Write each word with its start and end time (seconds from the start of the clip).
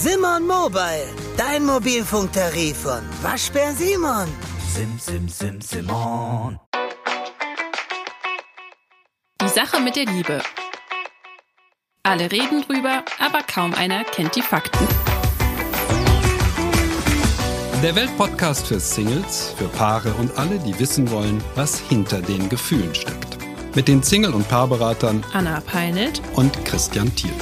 Simon 0.00 0.46
Mobile, 0.46 1.08
dein 1.36 1.64
Mobilfunktarif 1.66 2.82
von 2.82 3.00
Waschbär 3.20 3.72
Simon. 3.72 4.28
Sim, 4.72 4.96
sim, 4.96 5.28
sim, 5.28 5.60
Simon. 5.60 6.60
Die 9.42 9.48
Sache 9.48 9.80
mit 9.80 9.96
der 9.96 10.04
Liebe. 10.04 10.40
Alle 12.04 12.30
reden 12.30 12.62
drüber, 12.62 13.02
aber 13.18 13.42
kaum 13.42 13.74
einer 13.74 14.04
kennt 14.04 14.36
die 14.36 14.42
Fakten. 14.42 14.86
Der 17.82 17.96
Weltpodcast 17.96 18.68
für 18.68 18.78
Singles, 18.78 19.52
für 19.58 19.66
Paare 19.66 20.14
und 20.20 20.38
alle, 20.38 20.60
die 20.60 20.78
wissen 20.78 21.10
wollen, 21.10 21.42
was 21.56 21.80
hinter 21.80 22.22
den 22.22 22.48
Gefühlen 22.48 22.94
steckt. 22.94 23.36
Mit 23.74 23.88
den 23.88 24.04
Single- 24.04 24.34
und 24.34 24.48
Paarberatern 24.48 25.24
Anna 25.32 25.60
Peinelt 25.60 26.22
und 26.36 26.64
Christian 26.64 27.12
Thiel. 27.16 27.34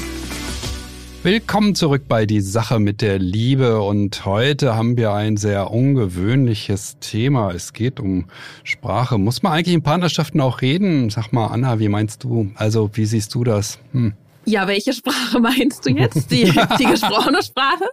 Willkommen 1.23 1.75
zurück 1.75 2.05
bei 2.07 2.25
Die 2.25 2.41
Sache 2.41 2.79
mit 2.79 3.01
der 3.01 3.19
Liebe 3.19 3.81
und 3.83 4.25
heute 4.25 4.77
haben 4.77 4.97
wir 4.97 5.13
ein 5.13 5.37
sehr 5.37 5.71
ungewöhnliches 5.71 6.99
Thema. 7.01 7.51
Es 7.51 7.73
geht 7.73 7.99
um 7.99 8.27
Sprache. 8.63 9.19
Muss 9.19 9.43
man 9.43 9.53
eigentlich 9.53 9.75
in 9.75 9.83
Partnerschaften 9.83 10.41
auch 10.41 10.61
reden? 10.61 11.11
Sag 11.11 11.33
mal, 11.33 11.49
Anna, 11.49 11.81
wie 11.81 11.89
meinst 11.89 12.23
du? 12.23 12.51
Also, 12.55 12.91
wie 12.95 13.07
siehst 13.07 13.35
du 13.35 13.43
das? 13.43 13.79
Hm. 13.93 14.15
Ja, 14.49 14.69
welche 14.69 14.93
Sprache 14.93 15.41
meinst 15.41 15.85
du 15.85 15.91
jetzt? 15.91 16.31
Die, 16.31 16.45
die 16.79 16.85
gesprochene 16.91 17.43
Sprache? 17.43 17.85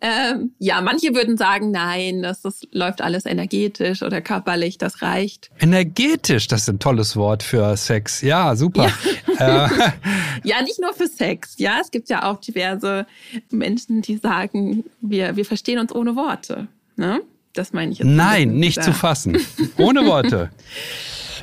Ähm, 0.00 0.52
ja, 0.58 0.80
manche 0.80 1.14
würden 1.14 1.36
sagen, 1.36 1.70
nein, 1.70 2.22
das, 2.22 2.40
das 2.40 2.62
läuft 2.72 3.02
alles 3.02 3.26
energetisch 3.26 4.02
oder 4.02 4.22
körperlich, 4.22 4.78
das 4.78 5.02
reicht. 5.02 5.50
Energetisch, 5.60 6.48
das 6.48 6.62
ist 6.62 6.68
ein 6.70 6.78
tolles 6.78 7.16
Wort 7.16 7.42
für 7.42 7.76
Sex. 7.76 8.22
Ja, 8.22 8.56
super. 8.56 8.86
Ja. 8.86 8.92
ja 10.44 10.62
nicht 10.62 10.80
nur 10.80 10.92
für 10.92 11.06
Sex. 11.06 11.54
Ja, 11.58 11.78
es 11.80 11.90
gibt 11.90 12.08
ja 12.08 12.30
auch 12.30 12.40
diverse 12.40 13.06
Menschen, 13.50 14.02
die 14.02 14.16
sagen, 14.16 14.84
wir, 15.00 15.36
wir 15.36 15.44
verstehen 15.44 15.78
uns 15.78 15.94
ohne 15.94 16.16
Worte. 16.16 16.68
Ne? 16.96 17.20
Das 17.52 17.72
meine 17.72 17.92
ich 17.92 17.98
jetzt. 17.98 18.08
Nein, 18.08 18.54
nicht 18.54 18.82
zu 18.82 18.92
fassen. 18.92 19.38
Ohne 19.76 20.06
Worte. 20.06 20.50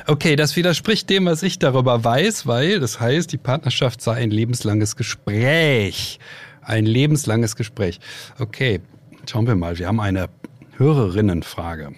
Okay, 0.06 0.36
das 0.36 0.56
widerspricht 0.56 1.10
dem, 1.10 1.26
was 1.26 1.42
ich 1.42 1.58
darüber 1.58 2.02
weiß, 2.02 2.46
weil 2.46 2.80
das 2.80 2.98
heißt, 2.98 3.30
die 3.30 3.36
Partnerschaft 3.36 4.00
sei 4.00 4.14
ein 4.14 4.30
lebenslanges 4.30 4.96
Gespräch. 4.96 6.18
Ein 6.62 6.86
lebenslanges 6.86 7.56
Gespräch. 7.56 8.00
Okay, 8.38 8.80
schauen 9.28 9.46
wir 9.46 9.54
mal. 9.54 9.78
Wir 9.78 9.86
haben 9.86 10.00
eine 10.00 10.28
Hörerinnenfrage. 10.76 11.92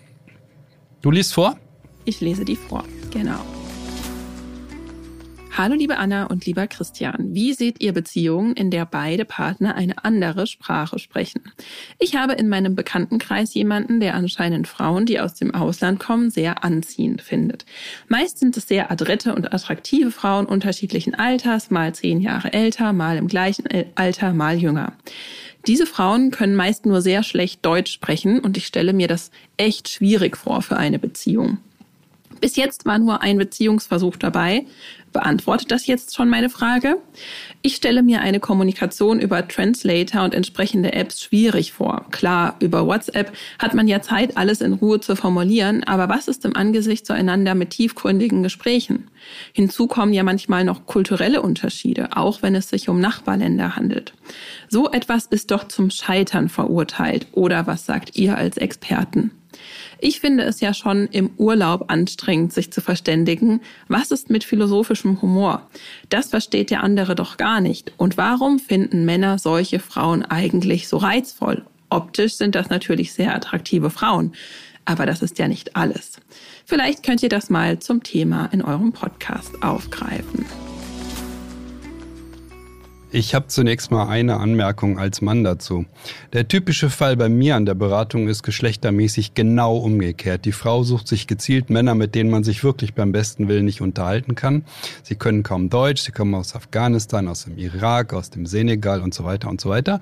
Du 1.03 1.11
liest 1.11 1.35
vor? 1.35 1.57
Ich 2.05 2.21
lese 2.21 2.45
die 2.45 2.57
vor, 2.57 2.85
genau. 3.13 3.45
Hallo 5.57 5.75
liebe 5.75 5.99
Anna 5.99 6.27
und 6.27 6.47
lieber 6.47 6.69
Christian, 6.69 7.35
wie 7.35 7.53
seht 7.55 7.81
ihr 7.81 7.93
Beziehungen, 7.93 8.55
in 8.55 8.71
der 8.71 8.87
beide 8.87 9.25
Partner 9.25 9.75
eine 9.75 10.05
andere 10.05 10.47
Sprache 10.47 11.01
sprechen? 11.01 11.43
Ich 11.99 12.15
habe 12.15 12.35
in 12.35 12.49
meinem 12.49 12.77
Bekanntenkreis 12.77 13.53
jemanden, 13.53 13.99
der 13.99 14.15
anscheinend 14.15 14.69
Frauen, 14.69 15.07
die 15.07 15.19
aus 15.19 15.35
dem 15.35 15.53
Ausland 15.53 15.99
kommen, 15.99 16.31
sehr 16.31 16.63
anziehend 16.63 17.21
findet. 17.21 17.67
Meist 18.09 18.39
sind 18.39 18.57
es 18.57 18.69
sehr 18.69 18.93
adrette 18.93 19.35
und 19.35 19.53
attraktive 19.53 20.13
Frauen 20.13 20.47
unterschiedlichen 20.47 21.17
Alters, 21.17 21.71
mal 21.71 21.93
zehn 21.95 22.21
Jahre 22.21 22.53
älter, 22.53 22.93
mal 22.93 23.17
im 23.17 23.27
gleichen 23.27 23.65
Alter, 23.97 24.33
mal 24.33 24.57
jünger. 24.57 24.93
Diese 25.67 25.85
Frauen 25.85 26.31
können 26.31 26.55
meist 26.55 26.87
nur 26.87 27.03
sehr 27.03 27.25
schlecht 27.25 27.67
Deutsch 27.67 27.93
sprechen 27.93 28.39
und 28.39 28.57
ich 28.57 28.67
stelle 28.67 28.93
mir 28.93 29.09
das 29.09 29.33
echt 29.57 29.89
schwierig 29.89 30.37
vor 30.37 30.63
für 30.63 30.77
eine 30.77 31.01
Beziehung. 31.01 31.59
Bis 32.41 32.57
jetzt 32.57 32.87
war 32.87 32.99
nur 32.99 33.21
ein 33.23 33.37
Beziehungsversuch 33.37 34.17
dabei. 34.17 34.65
Beantwortet 35.13 35.73
das 35.73 35.87
jetzt 35.87 36.15
schon 36.15 36.31
meine 36.31 36.49
Frage? 36.49 36.97
Ich 37.63 37.75
stelle 37.75 38.03
mir 38.03 38.21
eine 38.21 38.41
Kommunikation 38.41 39.19
über 39.19 39.47
Translator 39.47 40.23
und 40.23 40.35
entsprechende 40.35 40.93
Apps 40.93 41.21
schwierig 41.21 41.73
vor. 41.73 42.07
Klar, 42.13 42.57
über 42.61 42.87
WhatsApp 42.87 43.33
hat 43.59 43.75
man 43.75 43.89
ja 43.89 44.01
Zeit, 44.01 44.37
alles 44.37 44.61
in 44.61 44.75
Ruhe 44.75 45.01
zu 45.01 45.17
formulieren, 45.17 45.83
aber 45.85 46.09
was 46.09 46.29
ist 46.29 46.45
im 46.45 46.57
Angesicht 46.57 47.07
zueinander 47.07 47.55
mit 47.55 47.71
tiefgründigen 47.71 48.43
Gesprächen? 48.43 49.11
Hinzu 49.53 49.89
kommen 49.89 50.13
ja 50.13 50.23
manchmal 50.23 50.65
noch 50.65 50.87
kulturelle 50.87 51.43
Unterschiede, 51.43 52.17
auch 52.17 52.43
wenn 52.43 52.55
es 52.55 52.71
sich 52.71 52.89
um 52.89 53.01
Nachbarländer 53.01 53.77
handelt. 53.77 54.15
So 54.69 54.91
etwas 54.91 55.27
ist 55.27 55.51
doch 55.51 55.67
zum 55.67 55.91
Scheitern 55.91 56.49
verurteilt, 56.49 57.27
oder 57.33 57.67
was 57.67 57.85
sagt 57.85 58.17
ihr 58.17 58.39
als 58.39 58.57
Experten? 58.57 59.33
Ich 60.03 60.21
finde 60.21 60.45
es 60.45 60.61
ja 60.61 60.73
schon 60.73 61.09
im 61.09 61.31
Urlaub 61.37 61.85
anstrengend, 61.89 62.53
sich 62.53 62.73
zu 62.73 62.81
verständigen. 62.81 63.61
Was 63.89 64.11
ist 64.11 64.31
mit 64.31 64.45
philosophischem 64.45 65.21
Humor? 65.21 65.69
Das 66.09 66.31
versteht 66.31 66.71
der 66.71 66.83
andere 66.83 67.15
doch 67.15 67.37
gar 67.37 67.61
nicht. 67.61 67.93
Und 67.99 68.17
warum 68.17 68.59
finden 68.59 69.05
Männer 69.05 69.39
solche 69.39 69.79
Frauen 69.79 70.25
eigentlich 70.25 70.89
so 70.89 70.97
reizvoll? 70.97 71.65
Optisch 71.91 72.35
sind 72.35 72.55
das 72.55 72.71
natürlich 72.71 73.13
sehr 73.13 73.35
attraktive 73.35 73.91
Frauen. 73.91 74.33
Aber 74.87 75.05
das 75.05 75.21
ist 75.21 75.39
ja 75.39 75.49
nicht 75.49 75.77
alles. 75.77 76.19
Vielleicht 76.65 77.03
könnt 77.03 77.23
ihr 77.23 77.29
das 77.29 77.51
mal 77.51 77.79
zum 77.79 78.03
Thema 78.03 78.47
in 78.53 78.63
eurem 78.63 78.93
Podcast 78.93 79.63
aufgreifen. 79.63 80.47
Ich 83.13 83.35
habe 83.35 83.49
zunächst 83.49 83.91
mal 83.91 84.07
eine 84.07 84.37
Anmerkung 84.37 84.97
als 84.97 85.21
Mann 85.21 85.43
dazu. 85.43 85.85
Der 86.33 86.47
typische 86.47 86.91
Fall 86.91 87.17
bei 87.17 87.29
mir 87.29 87.57
an 87.57 87.67
der 87.67 87.75
Beratung 87.75 88.29
ist 88.29 88.45
geschlechtermäßig 88.45 89.35
genau 89.35 89.79
umgekehrt. 89.79 90.45
Die 90.45 90.53
Frau 90.53 90.85
sucht 90.85 91.09
sich 91.09 91.27
gezielt 91.27 91.71
Männer, 91.71 91.97
mit 91.97 92.15
denen 92.15 92.31
man 92.31 92.45
sich 92.45 92.63
wirklich 92.63 92.95
beim 92.95 93.11
besten 93.11 93.49
Willen 93.49 93.65
nicht 93.65 93.81
unterhalten 93.81 94.37
kann. 94.37 94.65
Sie 95.03 95.17
können 95.17 95.43
kaum 95.43 95.71
Deutsch, 95.71 96.03
sie 96.03 96.13
kommen 96.13 96.37
aus 96.37 96.55
Afghanistan, 96.55 97.27
aus 97.27 97.47
dem 97.47 97.59
Irak, 97.59 98.13
aus 98.13 98.31
dem 98.31 98.47
Senegal 98.47 99.01
und 99.03 99.13
so 99.13 99.25
weiter 99.25 99.51
und 99.51 99.61
so 99.61 99.71
weiter. 99.71 100.01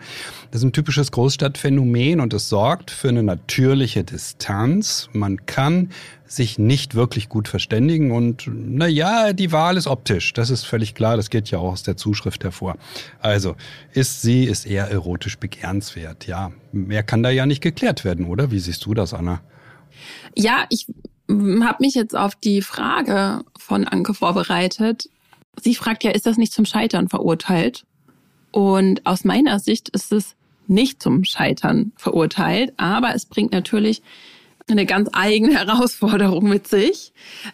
Das 0.50 0.60
ist 0.60 0.66
ein 0.66 0.72
typisches 0.74 1.10
Großstadtphänomen 1.10 2.20
und 2.20 2.34
es 2.34 2.50
sorgt 2.50 2.90
für 2.90 3.08
eine 3.08 3.22
natürliche 3.22 4.04
Distanz. 4.04 5.08
Man 5.14 5.46
kann 5.46 5.88
sich 6.28 6.58
nicht 6.58 6.94
wirklich 6.94 7.28
gut 7.28 7.48
verständigen 7.48 8.12
und 8.12 8.48
na 8.52 8.86
ja, 8.86 9.32
die 9.32 9.50
Wahl 9.50 9.76
ist 9.76 9.86
optisch. 9.86 10.34
Das 10.34 10.50
ist 10.50 10.64
völlig 10.64 10.94
klar, 10.94 11.16
das 11.16 11.30
geht 11.30 11.50
ja 11.50 11.58
auch 11.58 11.72
aus 11.72 11.82
der 11.82 11.96
Zuschrift 11.96 12.44
hervor. 12.44 12.76
Also, 13.20 13.56
ist 13.92 14.22
sie 14.22 14.44
ist 14.44 14.66
eher 14.66 14.90
erotisch 14.90 15.38
begehrenswert. 15.38 16.26
Ja, 16.26 16.52
mehr 16.70 17.02
kann 17.02 17.22
da 17.22 17.30
ja 17.30 17.46
nicht 17.46 17.62
geklärt 17.62 18.04
werden, 18.04 18.26
oder? 18.26 18.50
Wie 18.50 18.58
siehst 18.58 18.84
du 18.84 18.94
das, 18.94 19.14
Anna? 19.14 19.40
Ja, 20.36 20.66
ich 20.68 20.86
habe 21.28 21.76
mich 21.80 21.94
jetzt 21.94 22.16
auf 22.16 22.34
die 22.34 22.62
Frage 22.62 23.42
von 23.58 23.86
Anke 23.86 24.14
vorbereitet. 24.14 25.08
Sie 25.60 25.74
fragt 25.74 26.04
ja, 26.04 26.10
ist 26.10 26.26
das 26.26 26.36
nicht 26.36 26.52
zum 26.52 26.66
Scheitern 26.66 27.08
verurteilt? 27.08 27.84
Und 28.50 29.04
aus 29.06 29.24
meiner 29.24 29.58
Sicht 29.58 29.88
ist 29.90 30.12
es 30.12 30.36
nicht 30.66 31.02
zum 31.02 31.24
Scheitern 31.24 31.92
verurteilt, 31.96 32.72
aber 32.76 33.14
es 33.14 33.26
bringt 33.26 33.52
natürlich 33.52 34.02
eine 34.70 34.86
ganz 34.86 35.08
eigene 35.12 35.54
Herausforderung 35.54 36.48
mit 36.48 36.68
sich. 36.68 37.12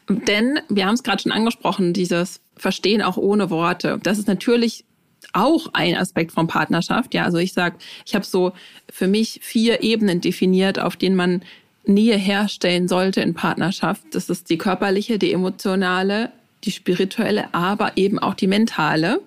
Denn 0.08 0.60
wir 0.68 0.86
haben 0.86 0.94
es 0.94 1.02
gerade 1.02 1.22
schon 1.22 1.32
angesprochen, 1.32 1.92
dieses 1.92 2.40
Verstehen 2.56 3.02
auch 3.02 3.16
ohne 3.16 3.50
Worte. 3.50 3.98
Das 4.02 4.18
ist 4.18 4.28
natürlich 4.28 4.84
auch 5.32 5.68
ein 5.72 5.96
Aspekt 5.96 6.32
von 6.32 6.46
Partnerschaft. 6.46 7.14
Ja, 7.14 7.24
also 7.24 7.38
ich 7.38 7.52
sag, 7.52 7.74
ich 8.06 8.14
habe 8.14 8.24
so 8.24 8.52
für 8.90 9.08
mich 9.08 9.40
vier 9.42 9.82
Ebenen 9.82 10.20
definiert, 10.20 10.78
auf 10.78 10.96
denen 10.96 11.16
man 11.16 11.42
Nähe 11.86 12.16
herstellen 12.16 12.88
sollte 12.88 13.20
in 13.20 13.34
Partnerschaft. 13.34 14.02
Das 14.12 14.30
ist 14.30 14.48
die 14.50 14.58
körperliche, 14.58 15.18
die 15.18 15.32
emotionale, 15.32 16.30
die 16.64 16.70
spirituelle, 16.70 17.52
aber 17.52 17.96
eben 17.96 18.18
auch 18.18 18.34
die 18.34 18.46
mentale. 18.46 19.20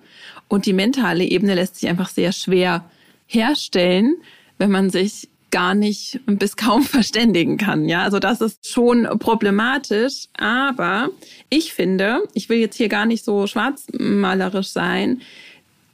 Und 0.48 0.66
die 0.66 0.72
mentale 0.72 1.24
Ebene 1.24 1.54
lässt 1.54 1.76
sich 1.76 1.88
einfach 1.88 2.08
sehr 2.08 2.32
schwer 2.32 2.84
herstellen, 3.26 4.16
wenn 4.56 4.70
man 4.70 4.90
sich 4.90 5.28
gar 5.50 5.74
nicht 5.74 6.20
bis 6.26 6.56
kaum 6.56 6.82
verständigen 6.84 7.56
kann. 7.56 7.88
Ja, 7.88 8.02
also 8.02 8.18
das 8.18 8.40
ist 8.40 8.68
schon 8.68 9.08
problematisch. 9.18 10.26
Aber 10.36 11.08
ich 11.48 11.72
finde, 11.72 12.22
ich 12.34 12.48
will 12.48 12.58
jetzt 12.58 12.76
hier 12.76 12.88
gar 12.88 13.06
nicht 13.06 13.24
so 13.24 13.46
schwarzmalerisch 13.46 14.68
sein, 14.68 15.22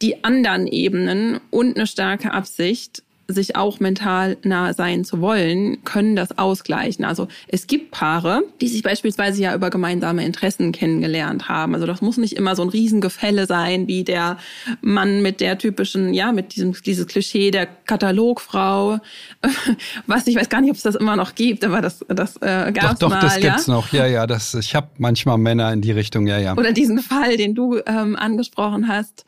die 0.03 0.25
anderen 0.25 0.67
Ebenen 0.67 1.41
und 1.51 1.77
eine 1.77 1.87
starke 1.87 2.33
Absicht 2.33 3.04
sich 3.27 3.57
auch 3.57 3.81
mental 3.81 4.37
nah 4.43 4.75
sein 4.75 5.05
zu 5.05 5.21
wollen, 5.21 5.83
können 5.85 6.15
das 6.15 6.37
ausgleichen. 6.39 7.05
Also 7.05 7.29
es 7.49 7.67
gibt 7.67 7.91
Paare, 7.91 8.43
die 8.61 8.69
sich 8.69 8.83
beispielsweise 8.83 9.41
ja 9.43 9.55
über 9.55 9.71
gemeinsame 9.71 10.25
Interessen 10.25 10.73
kennengelernt 10.73 11.49
haben. 11.49 11.75
Also 11.75 11.87
das 11.87 12.03
muss 12.03 12.19
nicht 12.19 12.35
immer 12.35 12.55
so 12.55 12.63
ein 12.63 12.69
Riesengefälle 12.69 13.47
sein, 13.47 13.89
wie 13.89 14.05
der 14.05 14.37
Mann 14.83 15.23
mit 15.23 15.41
der 15.41 15.57
typischen, 15.57 16.13
ja, 16.13 16.33
mit 16.33 16.55
diesem 16.55 16.75
dieses 16.85 17.07
Klischee 17.07 17.51
der 17.51 17.67
Katalogfrau. 17.67 18.99
Was 20.07 20.27
ich 20.27 20.37
weiß 20.37 20.51
gar 20.51 20.61
nicht, 20.61 20.71
ob 20.71 20.77
es 20.77 20.83
das 20.83 20.95
immer 20.95 21.17
noch 21.17 21.35
gibt, 21.35 21.65
aber 21.65 21.81
das 21.81 22.05
das 22.09 22.37
äh, 22.37 22.73
gab 22.73 22.93
Doch, 22.93 22.99
doch, 22.99 23.11
mal, 23.11 23.21
das 23.21 23.41
ja? 23.41 23.51
gibt's 23.51 23.69
noch. 23.69 23.93
Ja, 23.93 24.07
ja, 24.07 24.27
das. 24.27 24.55
Ich 24.55 24.75
habe 24.75 24.89
manchmal 24.99 25.39
Männer 25.39 25.73
in 25.73 25.81
die 25.81 25.93
Richtung. 25.93 26.27
Ja, 26.27 26.39
ja. 26.39 26.57
Oder 26.57 26.73
diesen 26.73 26.99
Fall, 26.99 27.37
den 27.37 27.55
du 27.55 27.81
ähm, 27.87 28.17
angesprochen 28.17 28.89
hast. 28.89 29.25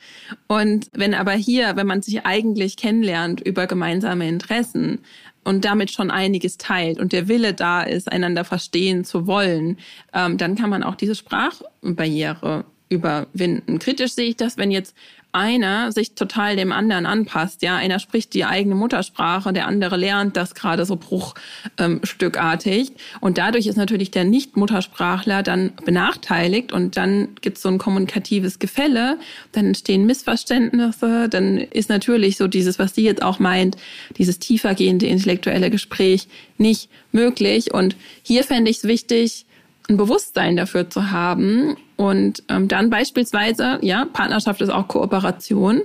Und 0.48 0.88
wenn 0.92 1.14
aber 1.14 1.32
hier, 1.32 1.76
wenn 1.76 1.86
man 1.86 2.02
sich 2.02 2.26
eigentlich 2.26 2.76
kennenlernt 2.76 3.40
über 3.40 3.66
gemeinsame 3.66 3.85
gemeinsame 3.86 4.28
Interessen 4.28 4.98
und 5.44 5.64
damit 5.64 5.92
schon 5.92 6.10
einiges 6.10 6.58
teilt 6.58 6.98
und 6.98 7.12
der 7.12 7.28
Wille 7.28 7.54
da 7.54 7.82
ist, 7.82 8.10
einander 8.10 8.44
verstehen 8.44 9.04
zu 9.04 9.28
wollen, 9.28 9.78
ähm, 10.12 10.38
dann 10.38 10.56
kann 10.56 10.70
man 10.70 10.82
auch 10.82 10.96
diese 10.96 11.14
Sprachbarriere 11.14 12.64
überwinden. 12.88 13.78
Kritisch 13.78 14.12
sehe 14.12 14.28
ich 14.28 14.36
das, 14.36 14.56
wenn 14.56 14.70
jetzt 14.70 14.94
einer 15.36 15.92
sich 15.92 16.14
total 16.14 16.56
dem 16.56 16.72
anderen 16.72 17.04
anpasst. 17.04 17.62
Ja, 17.62 17.76
einer 17.76 17.98
spricht 17.98 18.32
die 18.32 18.46
eigene 18.46 18.74
Muttersprache, 18.74 19.52
der 19.52 19.66
andere 19.66 19.96
lernt 19.96 20.36
das 20.36 20.54
gerade 20.54 20.86
so 20.86 20.96
bruchstückartig. 20.96 22.88
Ähm, 22.88 22.94
und 23.20 23.36
dadurch 23.36 23.66
ist 23.66 23.76
natürlich 23.76 24.10
der 24.10 24.24
Nicht-Muttersprachler 24.24 25.42
dann 25.42 25.72
benachteiligt 25.84 26.72
und 26.72 26.96
dann 26.96 27.28
gibt 27.42 27.58
es 27.58 27.62
so 27.62 27.68
ein 27.68 27.76
kommunikatives 27.76 28.58
Gefälle, 28.58 29.18
dann 29.52 29.66
entstehen 29.66 30.06
Missverständnisse, 30.06 31.28
dann 31.28 31.58
ist 31.58 31.90
natürlich 31.90 32.38
so 32.38 32.48
dieses, 32.48 32.78
was 32.78 32.94
sie 32.94 33.04
jetzt 33.04 33.22
auch 33.22 33.38
meint, 33.38 33.76
dieses 34.16 34.38
tiefergehende 34.38 35.06
intellektuelle 35.06 35.70
Gespräch 35.70 36.28
nicht 36.56 36.88
möglich. 37.12 37.74
Und 37.74 37.94
hier 38.22 38.42
fände 38.42 38.70
ich 38.70 38.78
es 38.78 38.84
wichtig, 38.84 39.45
ein 39.88 39.96
Bewusstsein 39.96 40.56
dafür 40.56 40.90
zu 40.90 41.10
haben 41.10 41.76
und 41.96 42.42
ähm, 42.48 42.68
dann 42.68 42.90
beispielsweise, 42.90 43.78
ja, 43.82 44.04
Partnerschaft 44.04 44.60
ist 44.60 44.70
auch 44.70 44.88
Kooperation, 44.88 45.82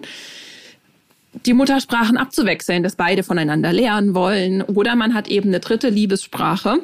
die 1.45 1.53
Muttersprachen 1.53 2.18
abzuwechseln, 2.18 2.83
dass 2.83 2.95
beide 2.95 3.24
voneinander 3.24 3.71
lernen 3.71 4.13
wollen. 4.13 4.62
Oder 4.62 4.95
man 4.95 5.13
hat 5.13 5.27
eben 5.30 5.50
eine 5.50 5.59
dritte 5.59 5.89
Liebessprache. 5.89 6.80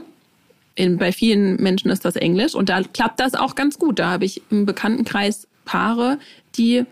In, 0.76 0.98
bei 0.98 1.12
vielen 1.12 1.62
Menschen 1.62 1.90
ist 1.90 2.06
das 2.06 2.16
Englisch 2.16 2.56
und 2.56 2.70
da 2.70 2.82
klappt 2.82 3.20
das 3.20 3.34
auch 3.34 3.56
ganz 3.56 3.80
gut. 3.80 4.00
Da 4.00 4.12
habe 4.12 4.26
ich 4.26 4.42
im 4.50 4.66
Bekanntenkreis 4.66 5.48
Paare, 5.66 6.20
die 6.56 6.86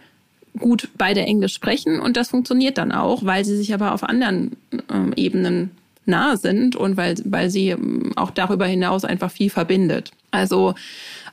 gut 0.57 0.89
beide 0.97 1.21
Englisch 1.21 1.53
sprechen 1.53 1.99
und 1.99 2.17
das 2.17 2.29
funktioniert 2.29 2.77
dann 2.77 2.91
auch, 2.91 3.25
weil 3.25 3.45
sie 3.45 3.55
sich 3.55 3.73
aber 3.73 3.93
auf 3.93 4.03
anderen 4.03 4.57
ähm, 4.91 5.13
Ebenen 5.15 5.71
nah 6.05 6.37
sind 6.37 6.75
und 6.75 6.97
weil, 6.97 7.15
weil 7.25 7.49
sie 7.49 7.69
ähm, 7.69 8.11
auch 8.15 8.31
darüber 8.31 8.65
hinaus 8.65 9.05
einfach 9.05 9.31
viel 9.31 9.49
verbindet. 9.49 10.11
Also 10.31 10.75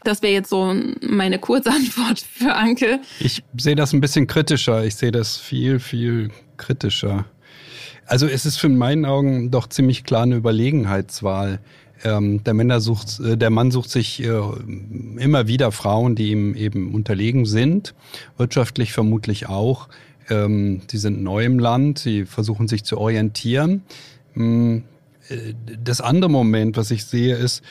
das 0.05 0.23
wäre 0.23 0.33
jetzt 0.33 0.51
so 0.51 0.75
meine 1.01 1.39
Kurzantwort 1.39 2.19
für 2.33 2.55
Anke. 2.55 3.01
Ich 3.21 3.43
sehe 3.57 3.75
das 3.75 3.93
ein 3.93 4.01
bisschen 4.01 4.27
kritischer. 4.27 4.85
Ich 4.85 4.97
sehe 4.97 5.13
das 5.13 5.37
viel, 5.37 5.79
viel 5.79 6.31
kritischer. 6.57 7.25
Also 8.07 8.27
es 8.27 8.47
ist 8.47 8.59
für 8.59 8.69
meinen 8.69 9.05
Augen 9.05 9.51
doch 9.51 9.69
ziemlich 9.69 10.05
klar 10.05 10.23
eine 10.23 10.37
Überlegenheitswahl. 10.37 11.61
Ähm, 12.05 12.43
der, 12.43 12.55
Männer 12.55 12.81
sucht, 12.81 13.21
äh, 13.21 13.37
der 13.37 13.51
Mann 13.51 13.71
sucht 13.71 13.91
sich 13.91 14.23
äh, 14.25 14.41
immer 15.19 15.47
wieder 15.47 15.71
Frauen, 15.71 16.17
die 16.17 16.31
ihm 16.31 16.55
eben 16.57 16.95
unterlegen 16.95 17.47
sind, 17.47 17.95
wirtschaftlich 18.37 18.93
vermutlich 18.93 19.49
auch. 19.49 19.89
Ähm, 20.29 20.83
die 20.91 20.99
sind 20.99 21.23
neu 21.23 21.45
im 21.45 21.59
Land, 21.59 22.01
sie 22.01 22.27
versuchen 22.27 22.67
sich 22.67 22.83
zu 22.85 22.99
orientieren. 22.99 23.83
Ähm, 24.37 24.84
äh, 25.29 25.55
das 25.82 26.00
andere 26.00 26.31
Moment, 26.31 26.76
was 26.76 26.90
ich 26.90 27.05
sehe, 27.05 27.37
ist, 27.37 27.62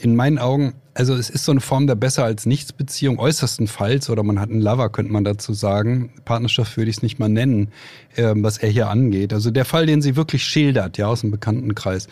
in 0.00 0.14
meinen 0.14 0.38
Augen 0.38 0.74
also 0.98 1.14
es 1.14 1.30
ist 1.30 1.44
so 1.44 1.52
eine 1.52 1.60
Form 1.60 1.86
der 1.86 1.94
besser 1.94 2.24
als 2.24 2.44
nichts 2.44 2.72
Beziehung 2.72 3.20
äußerstenfalls 3.20 4.10
oder 4.10 4.24
man 4.24 4.40
hat 4.40 4.50
einen 4.50 4.60
Lover, 4.60 4.90
könnte 4.90 5.12
man 5.12 5.22
dazu 5.22 5.52
sagen. 5.52 6.10
Partnerschaft 6.24 6.76
würde 6.76 6.90
ich 6.90 6.96
es 6.96 7.02
nicht 7.04 7.20
mal 7.20 7.28
nennen, 7.28 7.68
äh, 8.16 8.32
was 8.34 8.58
er 8.58 8.68
hier 8.68 8.90
angeht. 8.90 9.32
Also 9.32 9.52
der 9.52 9.64
Fall, 9.64 9.86
den 9.86 10.02
sie 10.02 10.16
wirklich 10.16 10.42
schildert, 10.42 10.98
ja, 10.98 11.06
aus 11.06 11.20
dem 11.20 11.30
Bekanntenkreis. 11.30 12.08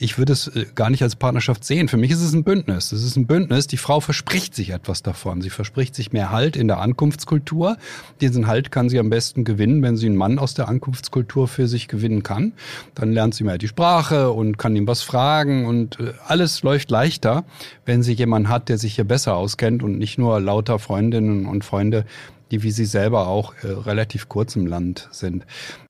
Ich 0.00 0.18
würde 0.18 0.32
es 0.32 0.48
äh, 0.48 0.66
gar 0.74 0.90
nicht 0.90 1.04
als 1.04 1.14
Partnerschaft 1.14 1.64
sehen. 1.64 1.86
Für 1.86 1.96
mich 1.96 2.10
ist 2.10 2.22
es 2.22 2.32
ein 2.32 2.42
Bündnis. 2.42 2.90
Es 2.90 3.04
ist 3.04 3.14
ein 3.14 3.28
Bündnis. 3.28 3.68
Die 3.68 3.76
Frau 3.76 4.00
verspricht 4.00 4.56
sich 4.56 4.70
etwas 4.70 5.04
davon. 5.04 5.40
Sie 5.40 5.50
verspricht 5.50 5.94
sich 5.94 6.12
mehr 6.12 6.32
Halt 6.32 6.56
in 6.56 6.66
der 6.66 6.80
Ankunftskultur. 6.80 7.76
Diesen 8.20 8.48
Halt 8.48 8.72
kann 8.72 8.88
sie 8.88 8.98
am 8.98 9.10
besten 9.10 9.44
gewinnen, 9.44 9.80
wenn 9.80 9.96
sie 9.96 10.06
einen 10.06 10.16
Mann 10.16 10.40
aus 10.40 10.54
der 10.54 10.66
Ankunftskultur 10.66 11.46
für 11.46 11.68
sich 11.68 11.86
gewinnen 11.86 12.24
kann. 12.24 12.52
Dann 12.96 13.12
lernt 13.12 13.36
sie 13.36 13.44
mehr 13.44 13.58
die 13.58 13.68
Sprache 13.68 14.32
und 14.32 14.58
kann 14.58 14.74
ihm 14.74 14.88
was 14.88 15.02
fragen 15.02 15.66
und 15.66 16.00
äh, 16.00 16.14
alles 16.26 16.64
läuft 16.64 16.90
leichter, 16.90 17.44
wenn 17.84 18.02
sie 18.02 18.23
jemand 18.24 18.48
hat, 18.48 18.68
der 18.68 18.78
sich 18.78 18.96
hier 18.96 19.04
besser 19.04 19.36
auskennt 19.36 19.82
und 19.82 19.98
nicht 19.98 20.18
nur 20.18 20.40
lauter 20.40 20.78
Freundinnen 20.78 21.46
und 21.46 21.64
Freunde, 21.64 22.04
die 22.50 22.62
wie 22.62 22.70
sie 22.70 22.84
selber 22.84 23.26
auch 23.26 23.54
äh, 23.62 23.68
relativ 23.68 24.28
kurz 24.28 24.54
im 24.54 24.66
Land 24.66 25.08
sind. 25.10 25.44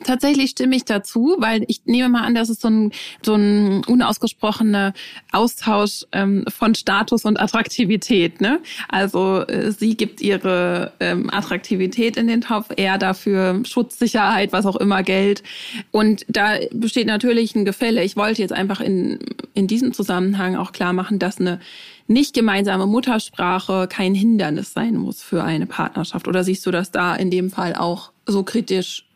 Tatsächlich 0.04 0.50
stimme 0.50 0.76
ich 0.76 0.84
dazu, 0.84 1.36
weil 1.38 1.64
ich 1.69 1.82
nehme 1.84 2.08
mal 2.08 2.22
an, 2.22 2.34
dass 2.34 2.48
es 2.48 2.60
so 2.60 2.69
ein, 2.69 2.92
so 3.22 3.34
ein 3.34 3.84
unausgesprochener 3.84 4.94
Austausch 5.32 6.04
ähm, 6.12 6.44
von 6.48 6.75
Status 6.75 7.25
und 7.25 7.38
Attraktivität. 7.40 8.40
Ne? 8.40 8.60
Also 8.88 9.46
äh, 9.46 9.72
sie 9.72 9.96
gibt 9.96 10.20
ihre 10.20 10.92
ähm, 11.00 11.28
Attraktivität 11.31 12.16
in 12.16 12.28
den 12.28 12.40
Topf, 12.40 12.70
er 12.76 12.98
dafür 12.98 13.60
Schutz, 13.64 13.98
Sicherheit, 13.98 14.52
was 14.52 14.64
auch 14.64 14.76
immer, 14.76 15.02
Geld. 15.02 15.42
Und 15.90 16.25
da 16.28 16.56
besteht 16.72 17.06
natürlich 17.06 17.54
ein 17.54 17.64
Gefälle. 17.64 18.04
Ich 18.04 18.16
wollte 18.16 18.40
jetzt 18.40 18.52
einfach 18.52 18.81
in, 18.81 19.19
in 19.54 19.66
diesem 19.66 19.92
Zusammenhang 19.92 20.56
auch 20.56 20.72
klar 20.72 20.92
machen, 20.92 21.19
dass 21.19 21.38
eine 21.38 21.60
nicht 22.06 22.35
gemeinsame 22.35 22.87
Muttersprache 22.87 23.89
kein 23.89 24.15
Hindernis 24.15 24.73
sein 24.73 24.97
muss 24.97 25.23
für 25.23 25.43
eine 25.43 25.67
Partnerschaft? 25.67 26.29
Oder 26.29 26.45
siehst 26.45 26.65
du 26.67 26.71
das 26.71 26.91
da 26.91 27.15
in 27.15 27.31
dem 27.31 27.51
Fall 27.51 27.75
auch 27.75 28.12
so 28.27 28.43
kritisch 28.43 29.06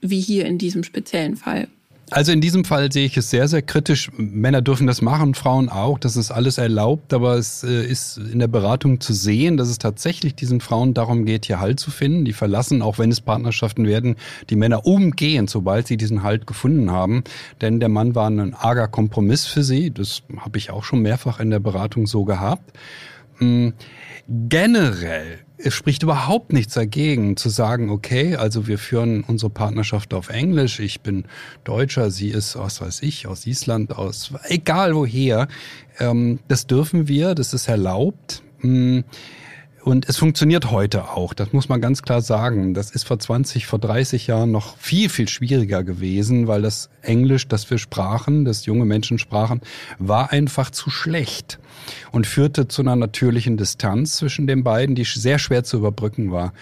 wie 0.00 0.20
hier 0.20 0.46
in 0.46 0.58
diesem 0.58 0.84
speziellen 0.84 1.36
Fall? 1.36 1.68
Also 2.10 2.30
in 2.30 2.40
diesem 2.40 2.64
Fall 2.64 2.92
sehe 2.92 3.04
ich 3.04 3.16
es 3.16 3.30
sehr, 3.30 3.48
sehr 3.48 3.62
kritisch. 3.62 4.10
Männer 4.16 4.62
dürfen 4.62 4.86
das 4.86 5.02
machen, 5.02 5.34
Frauen 5.34 5.68
auch. 5.68 5.98
Das 5.98 6.16
ist 6.16 6.30
alles 6.30 6.56
erlaubt, 6.56 7.12
aber 7.12 7.34
es 7.34 7.64
äh, 7.64 7.84
ist 7.84 8.18
in 8.18 8.38
der 8.38 8.46
Beratung 8.46 9.00
zu 9.00 9.12
sehen, 9.12 9.56
dass 9.56 9.68
es 9.68 9.78
tatsächlich 9.78 10.36
diesen 10.36 10.60
Frauen 10.60 10.94
darum 10.94 11.24
geht, 11.24 11.46
hier 11.46 11.58
Halt 11.58 11.80
zu 11.80 11.90
finden. 11.90 12.24
Die 12.24 12.32
verlassen, 12.32 12.80
auch 12.80 13.00
wenn 13.00 13.10
es 13.10 13.20
Partnerschaften 13.20 13.88
werden, 13.88 14.14
die 14.50 14.56
Männer 14.56 14.86
umgehend, 14.86 15.50
sobald 15.50 15.88
sie 15.88 15.96
diesen 15.96 16.22
Halt 16.22 16.46
gefunden 16.46 16.92
haben. 16.92 17.24
Denn 17.60 17.80
der 17.80 17.88
Mann 17.88 18.14
war 18.14 18.30
ein 18.30 18.54
arger 18.54 18.86
Kompromiss 18.86 19.46
für 19.46 19.64
sie. 19.64 19.90
Das 19.90 20.22
habe 20.36 20.58
ich 20.58 20.70
auch 20.70 20.84
schon 20.84 21.02
mehrfach 21.02 21.40
in 21.40 21.50
der 21.50 21.60
Beratung 21.60 22.06
so 22.06 22.24
gehabt. 22.24 22.72
Hm, 23.38 23.72
generell 24.28 25.40
es 25.58 25.74
spricht 25.74 26.02
überhaupt 26.02 26.52
nichts 26.52 26.74
dagegen 26.74 27.36
zu 27.36 27.48
sagen, 27.48 27.90
okay, 27.90 28.36
also 28.36 28.66
wir 28.66 28.78
führen 28.78 29.24
unsere 29.24 29.50
Partnerschaft 29.50 30.12
auf 30.12 30.28
Englisch, 30.28 30.80
ich 30.80 31.00
bin 31.00 31.24
Deutscher, 31.64 32.10
sie 32.10 32.28
ist, 32.28 32.56
was 32.56 32.80
weiß 32.80 33.02
ich, 33.02 33.26
aus 33.26 33.46
Island, 33.46 33.96
aus, 33.96 34.32
egal 34.44 34.94
woher. 34.94 35.48
Ähm, 35.98 36.40
das 36.48 36.66
dürfen 36.66 37.08
wir, 37.08 37.34
das 37.34 37.54
ist 37.54 37.68
erlaubt. 37.68 38.42
Und 39.86 40.08
es 40.08 40.16
funktioniert 40.16 40.72
heute 40.72 41.10
auch, 41.10 41.32
das 41.32 41.52
muss 41.52 41.68
man 41.68 41.80
ganz 41.80 42.02
klar 42.02 42.20
sagen. 42.20 42.74
Das 42.74 42.90
ist 42.90 43.06
vor 43.06 43.20
20, 43.20 43.66
vor 43.66 43.78
30 43.78 44.26
Jahren 44.26 44.50
noch 44.50 44.76
viel, 44.78 45.08
viel 45.08 45.28
schwieriger 45.28 45.84
gewesen, 45.84 46.48
weil 46.48 46.60
das 46.60 46.90
Englisch, 47.02 47.46
das 47.46 47.70
wir 47.70 47.78
sprachen, 47.78 48.44
das 48.44 48.66
junge 48.66 48.84
Menschen 48.84 49.20
sprachen, 49.20 49.60
war 50.00 50.32
einfach 50.32 50.70
zu 50.70 50.90
schlecht 50.90 51.60
und 52.10 52.26
führte 52.26 52.66
zu 52.66 52.82
einer 52.82 52.96
natürlichen 52.96 53.56
Distanz 53.56 54.16
zwischen 54.16 54.48
den 54.48 54.64
beiden, 54.64 54.96
die 54.96 55.04
sehr 55.04 55.38
schwer 55.38 55.62
zu 55.62 55.76
überbrücken 55.76 56.32
war. 56.32 56.52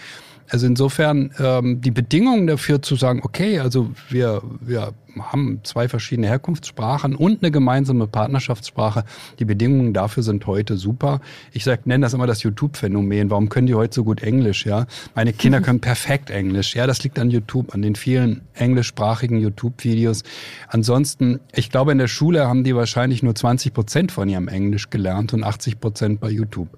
Also 0.47 0.67
insofern 0.67 1.31
ähm, 1.39 1.81
die 1.81 1.89
Bedingungen 1.89 2.45
dafür 2.45 2.83
zu 2.83 2.95
sagen, 2.95 3.21
okay, 3.23 3.57
also 3.57 3.89
wir, 4.07 4.43
wir 4.61 4.93
haben 5.21 5.59
zwei 5.63 5.87
verschiedene 5.87 6.27
Herkunftssprachen 6.27 7.15
und 7.15 7.41
eine 7.41 7.51
gemeinsame 7.51 8.07
Partnerschaftssprache. 8.07 9.03
Die 9.39 9.45
Bedingungen 9.45 9.93
dafür 9.93 10.23
sind 10.23 10.45
heute 10.47 10.77
super. 10.77 11.21
Ich 11.51 11.63
sag, 11.63 11.85
nenne 11.85 12.05
das 12.05 12.13
immer 12.13 12.27
das 12.27 12.43
YouTube-Phänomen. 12.43 13.29
Warum 13.29 13.49
können 13.49 13.67
die 13.67 13.75
heute 13.75 13.95
so 13.95 14.03
gut 14.03 14.21
Englisch? 14.21 14.65
Ja, 14.65 14.87
meine 15.15 15.33
Kinder 15.33 15.61
können 15.65 15.79
perfekt 15.79 16.29
Englisch. 16.29 16.75
Ja, 16.75 16.87
das 16.87 17.03
liegt 17.03 17.19
an 17.19 17.29
YouTube, 17.29 17.73
an 17.73 17.81
den 17.81 17.95
vielen 17.95 18.41
englischsprachigen 18.53 19.39
YouTube-Videos. 19.39 20.23
Ansonsten, 20.67 21.39
ich 21.53 21.69
glaube, 21.69 21.91
in 21.91 21.97
der 21.97 22.07
Schule 22.07 22.47
haben 22.47 22.63
die 22.63 22.75
wahrscheinlich 22.75 23.23
nur 23.23 23.35
20 23.35 23.73
Prozent 23.73 24.11
von 24.11 24.29
ihrem 24.29 24.47
Englisch 24.47 24.89
gelernt 24.89 25.33
und 25.33 25.43
80 25.43 25.79
Prozent 25.79 26.19
bei 26.19 26.29
YouTube. 26.29 26.69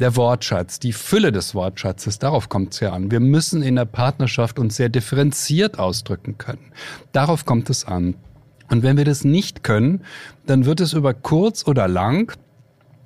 Der 0.00 0.16
Wortschatz, 0.16 0.78
die 0.78 0.92
Fülle 0.92 1.32
des 1.32 1.54
Wortschatzes, 1.54 2.18
darauf 2.18 2.48
kommt 2.48 2.74
es 2.74 2.80
ja 2.80 2.92
an. 2.92 3.10
Wir 3.10 3.20
müssen 3.20 3.62
in 3.62 3.76
der 3.76 3.84
Partnerschaft 3.84 4.58
uns 4.58 4.76
sehr 4.76 4.88
differenziert 4.88 5.78
ausdrücken 5.78 6.38
können. 6.38 6.72
Darauf 7.12 7.44
kommt 7.44 7.70
es 7.70 7.75
es 7.76 7.84
an. 7.84 8.14
Und 8.68 8.82
wenn 8.82 8.96
wir 8.96 9.04
das 9.04 9.24
nicht 9.24 9.62
können, 9.62 10.02
dann 10.46 10.64
wird 10.64 10.80
es 10.80 10.92
über 10.92 11.14
kurz 11.14 11.66
oder 11.66 11.86
lang 11.88 12.32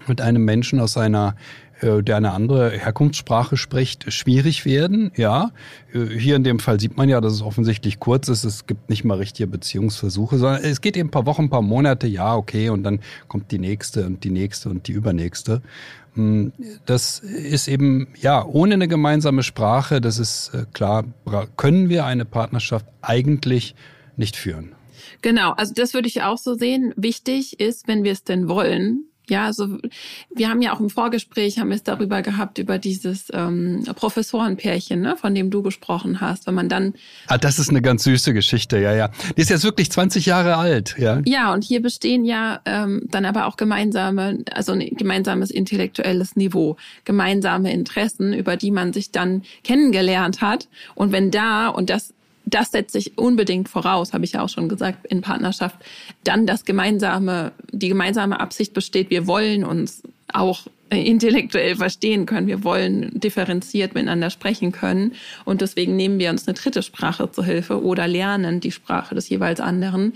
mit 0.06 0.20
einem 0.20 0.44
Menschen 0.44 0.80
aus 0.80 0.96
einer 0.96 1.36
äh, 1.80 2.02
der 2.02 2.16
eine 2.16 2.32
andere 2.32 2.70
Herkunftssprache 2.70 3.56
spricht, 3.56 4.12
schwierig 4.12 4.64
werden. 4.64 5.12
Ja, 5.16 5.52
äh, 5.92 6.06
hier 6.06 6.36
in 6.36 6.44
dem 6.44 6.58
Fall 6.58 6.78
sieht 6.78 6.96
man 6.96 7.08
ja, 7.08 7.20
dass 7.20 7.32
es 7.32 7.42
offensichtlich 7.42 8.00
kurz 8.00 8.28
ist. 8.28 8.44
Es 8.44 8.66
gibt 8.66 8.90
nicht 8.90 9.04
mal 9.04 9.18
richtige 9.18 9.46
Beziehungsversuche, 9.46 10.38
sondern 10.38 10.62
es 10.62 10.80
geht 10.80 10.96
eben 10.96 11.08
ein 11.08 11.12
paar 11.12 11.26
Wochen, 11.26 11.44
ein 11.44 11.50
paar 11.50 11.62
Monate. 11.62 12.06
Ja, 12.06 12.36
okay, 12.36 12.68
und 12.68 12.82
dann 12.82 13.00
kommt 13.28 13.50
die 13.50 13.58
nächste 13.58 14.06
und 14.06 14.24
die 14.24 14.30
nächste 14.30 14.68
und 14.68 14.88
die 14.88 14.92
übernächste. 14.92 15.62
Hm, 16.14 16.52
das 16.86 17.20
ist 17.20 17.68
eben, 17.68 18.08
ja, 18.20 18.44
ohne 18.44 18.74
eine 18.74 18.88
gemeinsame 18.88 19.42
Sprache, 19.42 20.00
das 20.00 20.18
ist 20.18 20.52
äh, 20.54 20.64
klar, 20.72 21.04
können 21.56 21.88
wir 21.88 22.04
eine 22.04 22.24
Partnerschaft 22.24 22.86
eigentlich 23.00 23.74
nicht 24.20 24.36
führen. 24.36 24.76
Genau, 25.22 25.50
also 25.52 25.74
das 25.74 25.92
würde 25.92 26.06
ich 26.06 26.22
auch 26.22 26.38
so 26.38 26.54
sehen. 26.54 26.92
Wichtig 26.96 27.58
ist, 27.58 27.88
wenn 27.88 28.04
wir 28.04 28.12
es 28.12 28.22
denn 28.22 28.48
wollen, 28.48 29.10
Ja, 29.30 29.46
also 29.46 29.78
wir 30.34 30.48
haben 30.48 30.60
ja 30.60 30.74
auch 30.74 30.80
im 30.80 30.90
Vorgespräch 30.90 31.60
haben 31.60 31.68
wir 31.68 31.76
es 31.76 31.84
darüber 31.84 32.20
gehabt 32.20 32.58
über 32.58 32.78
dieses 32.78 33.28
ähm, 33.32 33.84
Professorenpärchen, 33.94 35.00
ne, 35.00 35.16
von 35.16 35.34
dem 35.36 35.50
du 35.50 35.62
gesprochen 35.62 36.20
hast, 36.20 36.48
wenn 36.48 36.54
man 36.54 36.68
dann. 36.68 36.94
Ah, 37.28 37.38
das 37.38 37.60
ist 37.60 37.70
eine 37.70 37.80
ganz 37.80 38.02
süße 38.02 38.34
Geschichte, 38.34 38.78
ja, 38.80 38.92
ja. 38.92 39.10
Die 39.36 39.40
ist 39.40 39.48
jetzt 39.48 39.62
wirklich 39.62 39.90
20 39.92 40.26
Jahre 40.26 40.56
alt, 40.56 40.96
ja. 40.98 41.22
Ja, 41.24 41.52
und 41.54 41.62
hier 41.62 41.80
bestehen 41.80 42.24
ja 42.24 42.60
ähm, 42.64 43.06
dann 43.08 43.24
aber 43.24 43.46
auch 43.46 43.56
gemeinsame, 43.56 44.44
also 44.52 44.72
ein 44.72 44.96
gemeinsames 44.96 45.52
intellektuelles 45.52 46.34
Niveau, 46.34 46.76
gemeinsame 47.04 47.72
Interessen, 47.72 48.32
über 48.32 48.56
die 48.56 48.72
man 48.72 48.92
sich 48.92 49.12
dann 49.12 49.44
kennengelernt 49.62 50.40
hat. 50.40 50.68
Und 50.96 51.12
wenn 51.12 51.30
da 51.30 51.68
und 51.68 51.88
das 51.88 52.14
das 52.54 52.71
setzt 52.71 52.92
sich 52.92 53.19
unbedingt 53.19 53.69
voraus, 53.69 54.12
habe 54.12 54.25
ich 54.25 54.33
ja 54.33 54.42
auch 54.42 54.49
schon 54.49 54.69
gesagt, 54.69 55.07
in 55.07 55.21
Partnerschaft, 55.21 55.76
dann 56.25 56.47
das 56.47 56.64
gemeinsame, 56.64 57.52
die 57.73 57.88
gemeinsame 57.88 58.40
Absicht 58.40 58.75
besteht, 58.75 59.11
wir 59.11 59.26
wollen 59.26 59.64
uns 59.64 60.02
auch 60.33 60.66
intellektuell 60.90 61.76
verstehen 61.76 62.26
können. 62.26 62.47
Wir 62.47 62.64
wollen 62.64 63.11
differenziert 63.14 63.95
miteinander 63.95 64.30
sprechen 64.30 64.73
können. 64.73 65.12
Und 65.45 65.61
deswegen 65.61 65.97
nehmen 65.97 66.19
wir 66.19 66.30
uns 66.30 66.47
eine 66.47 66.54
dritte 66.54 66.83
Sprache 66.83 67.30
zur 67.30 67.45
Hilfe 67.45 67.83
oder 67.83 68.09
lernen 68.09 68.61
die 68.61 68.73
Sprache 68.73 69.14
des 69.14 69.28
jeweils 69.28 69.61
anderen 69.61 70.14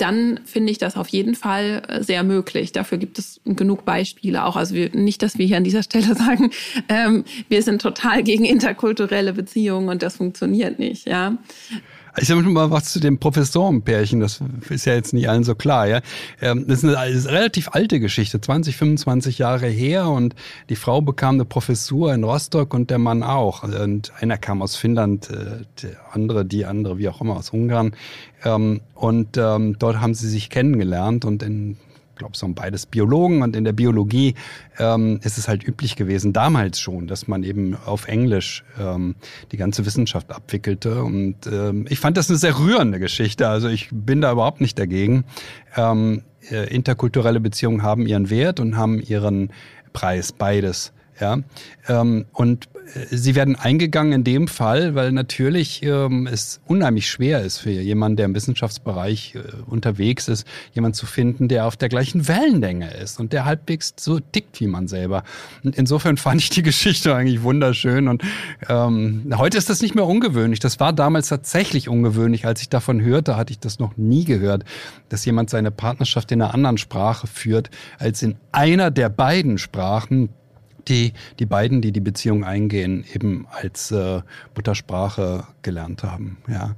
dann 0.00 0.40
finde 0.44 0.72
ich 0.72 0.78
das 0.78 0.96
auf 0.96 1.08
jeden 1.08 1.34
Fall 1.34 1.82
äh, 1.88 2.02
sehr 2.02 2.22
möglich. 2.22 2.72
Dafür 2.72 2.98
gibt 2.98 3.18
es 3.18 3.40
genug 3.44 3.84
Beispiele 3.84 4.44
auch. 4.44 4.56
Also 4.56 4.74
wir, 4.74 4.90
nicht, 4.94 5.22
dass 5.22 5.38
wir 5.38 5.46
hier 5.46 5.56
an 5.56 5.64
dieser 5.64 5.82
Stelle 5.82 6.14
sagen, 6.14 6.50
ähm, 6.88 7.24
wir 7.48 7.62
sind 7.62 7.82
total 7.82 8.22
gegen 8.22 8.44
interkulturelle 8.44 9.32
Beziehungen 9.32 9.88
und 9.88 10.02
das 10.02 10.16
funktioniert 10.16 10.78
nicht, 10.78 11.06
ja. 11.06 11.36
Ich 12.18 12.28
sage 12.28 12.42
mal 12.42 12.70
was 12.70 12.92
zu 12.92 13.00
dem 13.00 13.18
Professorenpärchen, 13.18 14.20
das 14.20 14.40
ist 14.68 14.84
ja 14.84 14.94
jetzt 14.94 15.12
nicht 15.12 15.28
allen 15.28 15.44
so 15.44 15.54
klar. 15.54 15.86
Ja? 15.86 16.00
Ähm, 16.40 16.66
das 16.66 16.82
ist 16.82 16.94
eine, 16.94 17.24
relativ 17.30 17.68
alte 17.72 18.00
Geschichte, 18.00 18.40
20, 18.40 18.76
25 18.76 19.38
Jahre 19.38 19.68
her 19.68 20.08
und 20.08 20.34
die 20.68 20.76
Frau 20.76 21.00
bekam 21.00 21.36
eine 21.36 21.44
Professur 21.44 22.12
in 22.12 22.24
Rostock 22.24 22.74
und 22.74 22.90
der 22.90 22.98
Mann 22.98 23.22
auch. 23.22 23.62
Und 23.62 24.12
einer 24.20 24.38
kam 24.38 24.62
aus 24.62 24.76
Finnland, 24.76 25.30
äh, 25.30 25.64
der 25.82 25.96
andere, 26.12 26.44
die 26.44 26.64
andere, 26.64 26.98
wie 26.98 27.08
auch 27.08 27.20
immer, 27.20 27.36
aus 27.36 27.50
Ungarn. 27.50 27.92
Ähm, 28.44 28.80
und 28.94 29.36
ähm, 29.36 29.76
dort 29.78 30.00
haben 30.00 30.14
sie 30.14 30.28
sich 30.28 30.50
kennengelernt 30.50 31.24
und 31.24 31.42
in 31.42 31.76
glaube, 32.20 32.34
es 32.34 32.40
sind 32.40 32.54
beides 32.54 32.86
Biologen 32.86 33.42
und 33.42 33.56
in 33.56 33.64
der 33.64 33.72
Biologie 33.72 34.34
ähm, 34.78 35.20
ist 35.22 35.38
es 35.38 35.48
halt 35.48 35.66
üblich 35.66 35.96
gewesen, 35.96 36.32
damals 36.32 36.78
schon, 36.78 37.06
dass 37.06 37.26
man 37.26 37.42
eben 37.42 37.76
auf 37.86 38.06
Englisch 38.06 38.62
ähm, 38.78 39.16
die 39.50 39.56
ganze 39.56 39.84
Wissenschaft 39.84 40.30
abwickelte. 40.30 41.02
Und 41.02 41.46
ähm, 41.46 41.86
ich 41.88 41.98
fand 41.98 42.16
das 42.16 42.28
eine 42.28 42.38
sehr 42.38 42.58
rührende 42.58 43.00
Geschichte. 43.00 43.48
Also 43.48 43.68
ich 43.68 43.88
bin 43.90 44.20
da 44.20 44.32
überhaupt 44.32 44.60
nicht 44.60 44.78
dagegen. 44.78 45.24
Ähm, 45.76 46.22
äh, 46.50 46.72
interkulturelle 46.72 47.40
Beziehungen 47.40 47.82
haben 47.82 48.06
ihren 48.06 48.30
Wert 48.30 48.60
und 48.60 48.76
haben 48.76 49.00
ihren 49.00 49.50
Preis, 49.92 50.32
beides. 50.32 50.92
Ja, 51.20 51.38
ähm, 51.88 52.24
und 52.32 52.68
äh, 52.94 53.14
sie 53.14 53.34
werden 53.34 53.56
eingegangen 53.56 54.12
in 54.12 54.24
dem 54.24 54.48
Fall, 54.48 54.94
weil 54.94 55.12
natürlich 55.12 55.82
ähm, 55.82 56.26
es 56.26 56.60
unheimlich 56.66 57.08
schwer 57.08 57.42
ist 57.42 57.58
für 57.58 57.70
jemanden, 57.70 58.16
der 58.16 58.26
im 58.26 58.34
Wissenschaftsbereich 58.34 59.34
äh, 59.34 59.40
unterwegs 59.66 60.28
ist, 60.28 60.46
jemanden 60.72 60.94
zu 60.94 61.06
finden, 61.06 61.48
der 61.48 61.66
auf 61.66 61.76
der 61.76 61.88
gleichen 61.88 62.26
Wellenlänge 62.26 62.92
ist 62.94 63.20
und 63.20 63.32
der 63.32 63.44
halbwegs 63.44 63.94
so 63.98 64.18
tickt 64.20 64.60
wie 64.60 64.66
man 64.66 64.88
selber. 64.88 65.24
Und 65.62 65.76
insofern 65.76 66.16
fand 66.16 66.40
ich 66.40 66.50
die 66.50 66.62
Geschichte 66.62 67.14
eigentlich 67.14 67.42
wunderschön 67.42 68.08
und 68.08 68.22
ähm, 68.68 69.32
heute 69.36 69.58
ist 69.58 69.68
das 69.68 69.82
nicht 69.82 69.94
mehr 69.94 70.06
ungewöhnlich. 70.06 70.60
Das 70.60 70.80
war 70.80 70.92
damals 70.92 71.28
tatsächlich 71.28 71.88
ungewöhnlich. 71.88 72.46
Als 72.46 72.62
ich 72.62 72.68
davon 72.68 73.02
hörte, 73.02 73.36
hatte 73.36 73.52
ich 73.52 73.58
das 73.58 73.78
noch 73.78 73.96
nie 73.96 74.24
gehört, 74.24 74.64
dass 75.08 75.24
jemand 75.24 75.50
seine 75.50 75.70
Partnerschaft 75.70 76.32
in 76.32 76.40
einer 76.40 76.54
anderen 76.54 76.78
Sprache 76.78 77.26
führt 77.26 77.70
als 77.98 78.22
in 78.22 78.36
einer 78.52 78.90
der 78.90 79.08
beiden 79.08 79.58
Sprachen 79.58 80.30
die 80.88 81.12
die 81.38 81.46
beiden, 81.46 81.80
die 81.80 81.92
die 81.92 82.00
Beziehung 82.00 82.44
eingehen, 82.44 83.04
eben 83.14 83.46
als 83.50 83.90
äh, 83.90 84.20
Muttersprache 84.54 85.44
gelernt 85.62 86.02
haben. 86.02 86.38
Ja, 86.48 86.76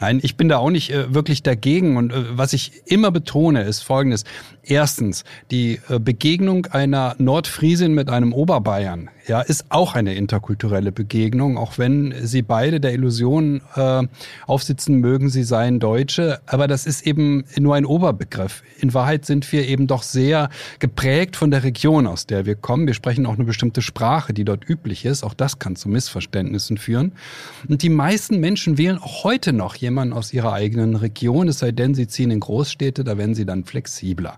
nein, 0.00 0.20
ich 0.22 0.36
bin 0.36 0.48
da 0.48 0.58
auch 0.58 0.70
nicht 0.70 0.90
äh, 0.90 1.14
wirklich 1.14 1.42
dagegen. 1.42 1.96
Und 1.96 2.12
äh, 2.12 2.36
was 2.38 2.52
ich 2.52 2.82
immer 2.86 3.10
betone, 3.10 3.62
ist 3.62 3.82
Folgendes: 3.82 4.24
Erstens, 4.62 5.24
die 5.50 5.80
äh, 5.88 5.98
Begegnung 5.98 6.66
einer 6.66 7.14
Nordfriesin 7.18 7.94
mit 7.94 8.08
einem 8.08 8.32
Oberbayern, 8.32 9.10
ja, 9.26 9.40
ist 9.40 9.66
auch 9.70 9.94
eine 9.94 10.14
interkulturelle 10.14 10.92
Begegnung, 10.92 11.56
auch 11.56 11.78
wenn 11.78 12.14
sie 12.22 12.42
beide 12.42 12.80
der 12.80 12.92
Illusion 12.92 13.62
äh, 13.74 14.02
aufsitzen 14.46 14.96
mögen, 14.96 15.30
sie 15.30 15.44
seien 15.44 15.80
Deutsche. 15.80 16.40
Aber 16.46 16.68
das 16.68 16.86
ist 16.86 17.06
eben 17.06 17.44
nur 17.58 17.74
ein 17.74 17.86
Oberbegriff. 17.86 18.62
In 18.78 18.92
Wahrheit 18.92 19.24
sind 19.24 19.50
wir 19.50 19.66
eben 19.66 19.86
doch 19.86 20.02
sehr 20.02 20.50
geprägt 20.78 21.36
von 21.36 21.50
der 21.50 21.64
Region, 21.64 22.06
aus 22.06 22.26
der 22.26 22.44
wir 22.44 22.54
kommen. 22.54 22.86
Wir 22.86 22.94
sprechen 22.94 23.24
auch 23.24 23.34
eine 23.34 23.44
bestimmte 23.44 23.80
Sprache, 23.80 24.34
die 24.34 24.44
dort 24.44 24.68
üblich 24.68 25.04
ist. 25.04 25.24
Auch 25.24 25.34
das 25.34 25.58
kann 25.58 25.76
zu 25.76 25.88
Missverständnissen 25.88 26.76
führen. 26.76 27.12
Und 27.68 27.82
die 27.82 27.88
meisten 27.88 28.40
Menschen 28.40 28.76
wählen 28.76 28.98
auch 28.98 29.24
heute 29.24 29.52
noch 29.52 29.74
jemanden 29.76 30.12
aus 30.12 30.34
ihrer 30.34 30.52
eigenen 30.52 30.96
Region, 30.96 31.48
es 31.48 31.60
sei 31.60 31.72
denn, 31.72 31.94
sie 31.94 32.06
ziehen 32.08 32.30
in 32.30 32.40
Großstädte, 32.40 33.04
da 33.04 33.16
werden 33.16 33.34
sie 33.34 33.46
dann 33.46 33.64
flexibler. 33.64 34.36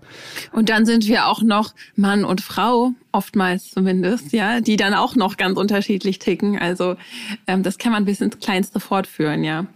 Und 0.53 0.69
dann 0.69 0.85
sind 0.85 1.07
wir 1.07 1.27
auch 1.27 1.41
noch 1.41 1.73
Mann 1.95 2.23
und 2.23 2.41
Frau, 2.41 2.93
oftmals 3.11 3.71
zumindest, 3.71 4.31
ja, 4.31 4.61
die 4.61 4.76
dann 4.77 4.93
auch 4.93 5.15
noch 5.15 5.37
ganz 5.37 5.57
unterschiedlich 5.57 6.19
ticken. 6.19 6.57
Also 6.57 6.95
ähm, 7.47 7.63
das 7.63 7.77
kann 7.77 7.91
man 7.91 8.05
bis 8.05 8.21
ins 8.21 8.39
Kleinste 8.39 8.79
fortführen, 8.79 9.43
ja. 9.43 9.67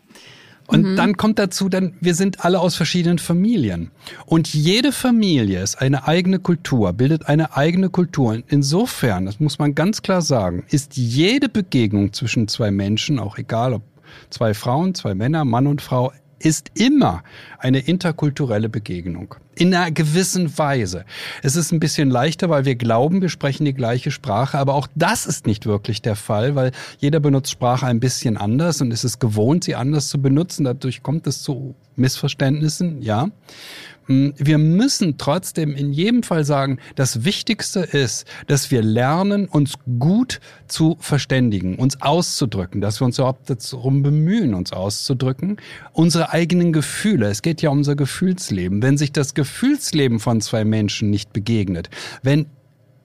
Und 0.67 0.83
mhm. 0.83 0.95
dann 0.95 1.17
kommt 1.17 1.37
dazu, 1.37 1.67
dann 1.67 1.93
wir 1.99 2.15
sind 2.15 2.45
alle 2.45 2.59
aus 2.59 2.75
verschiedenen 2.75 3.19
Familien. 3.19 3.91
Und 4.25 4.53
jede 4.53 4.91
Familie 4.93 5.61
ist 5.61 5.81
eine 5.81 6.07
eigene 6.07 6.39
Kultur, 6.39 6.93
bildet 6.93 7.27
eine 7.27 7.57
eigene 7.57 7.89
Kultur. 7.89 8.29
Und 8.29 8.45
insofern, 8.47 9.25
das 9.25 9.39
muss 9.39 9.59
man 9.59 9.75
ganz 9.75 10.01
klar 10.01 10.21
sagen, 10.21 10.63
ist 10.69 10.95
jede 10.95 11.49
Begegnung 11.49 12.13
zwischen 12.13 12.47
zwei 12.47 12.71
Menschen, 12.71 13.19
auch 13.19 13.37
egal 13.37 13.73
ob 13.73 13.83
zwei 14.29 14.53
Frauen, 14.53 14.95
zwei 14.95 15.13
Männer, 15.13 15.43
Mann 15.45 15.67
und 15.67 15.81
Frau, 15.81 16.13
ist 16.45 16.71
immer 16.73 17.23
eine 17.57 17.79
interkulturelle 17.79 18.69
Begegnung. 18.69 19.35
In 19.55 19.73
einer 19.73 19.91
gewissen 19.91 20.57
Weise. 20.57 21.05
Es 21.43 21.55
ist 21.55 21.71
ein 21.71 21.79
bisschen 21.79 22.09
leichter, 22.09 22.49
weil 22.49 22.65
wir 22.65 22.75
glauben, 22.75 23.21
wir 23.21 23.29
sprechen 23.29 23.65
die 23.65 23.73
gleiche 23.73 24.11
Sprache, 24.11 24.57
aber 24.57 24.73
auch 24.73 24.87
das 24.95 25.25
ist 25.25 25.45
nicht 25.45 25.65
wirklich 25.65 26.01
der 26.01 26.15
Fall, 26.15 26.55
weil 26.55 26.71
jeder 26.99 27.19
benutzt 27.19 27.51
Sprache 27.51 27.85
ein 27.85 27.99
bisschen 27.99 28.37
anders 28.37 28.81
und 28.81 28.91
ist 28.91 29.03
es 29.03 29.19
gewohnt, 29.19 29.63
sie 29.63 29.75
anders 29.75 30.09
zu 30.09 30.21
benutzen. 30.21 30.63
Dadurch 30.63 31.03
kommt 31.03 31.27
es 31.27 31.43
zu 31.43 31.75
Missverständnissen, 31.95 33.01
ja. 33.01 33.29
Hm, 34.05 34.33
wir 34.37 34.57
müssen 34.57 35.17
trotzdem 35.17 35.75
in 35.75 35.91
jedem 35.91 36.23
Fall 36.23 36.45
sagen, 36.45 36.79
das 36.95 37.25
Wichtigste 37.25 37.81
ist, 37.81 38.25
dass 38.47 38.71
wir 38.71 38.81
lernen, 38.81 39.47
uns 39.47 39.73
gut 39.99 40.39
zu 40.67 40.95
verständigen, 40.99 41.75
uns 41.75 42.01
auszudrücken, 42.01 42.79
dass 42.79 43.01
wir 43.01 43.05
uns 43.05 43.17
überhaupt 43.17 43.49
darum 43.49 44.01
bemühen, 44.01 44.53
uns 44.53 44.71
auszudrücken, 44.71 45.57
unsere 45.91 46.31
eigenen 46.31 46.71
Gefühle. 46.71 47.27
Es 47.27 47.41
geht 47.41 47.61
ja 47.61 47.69
um 47.69 47.81
unser 47.81 47.95
Gefühlsleben. 47.95 48.83
Wenn 48.83 48.95
sich 48.95 49.11
das 49.11 49.33
Gefühlsleben 49.33 50.19
von 50.19 50.39
zwei 50.39 50.65
Menschen 50.65 51.09
nicht 51.09 51.33
begegnet, 51.33 51.89
wenn 52.21 52.45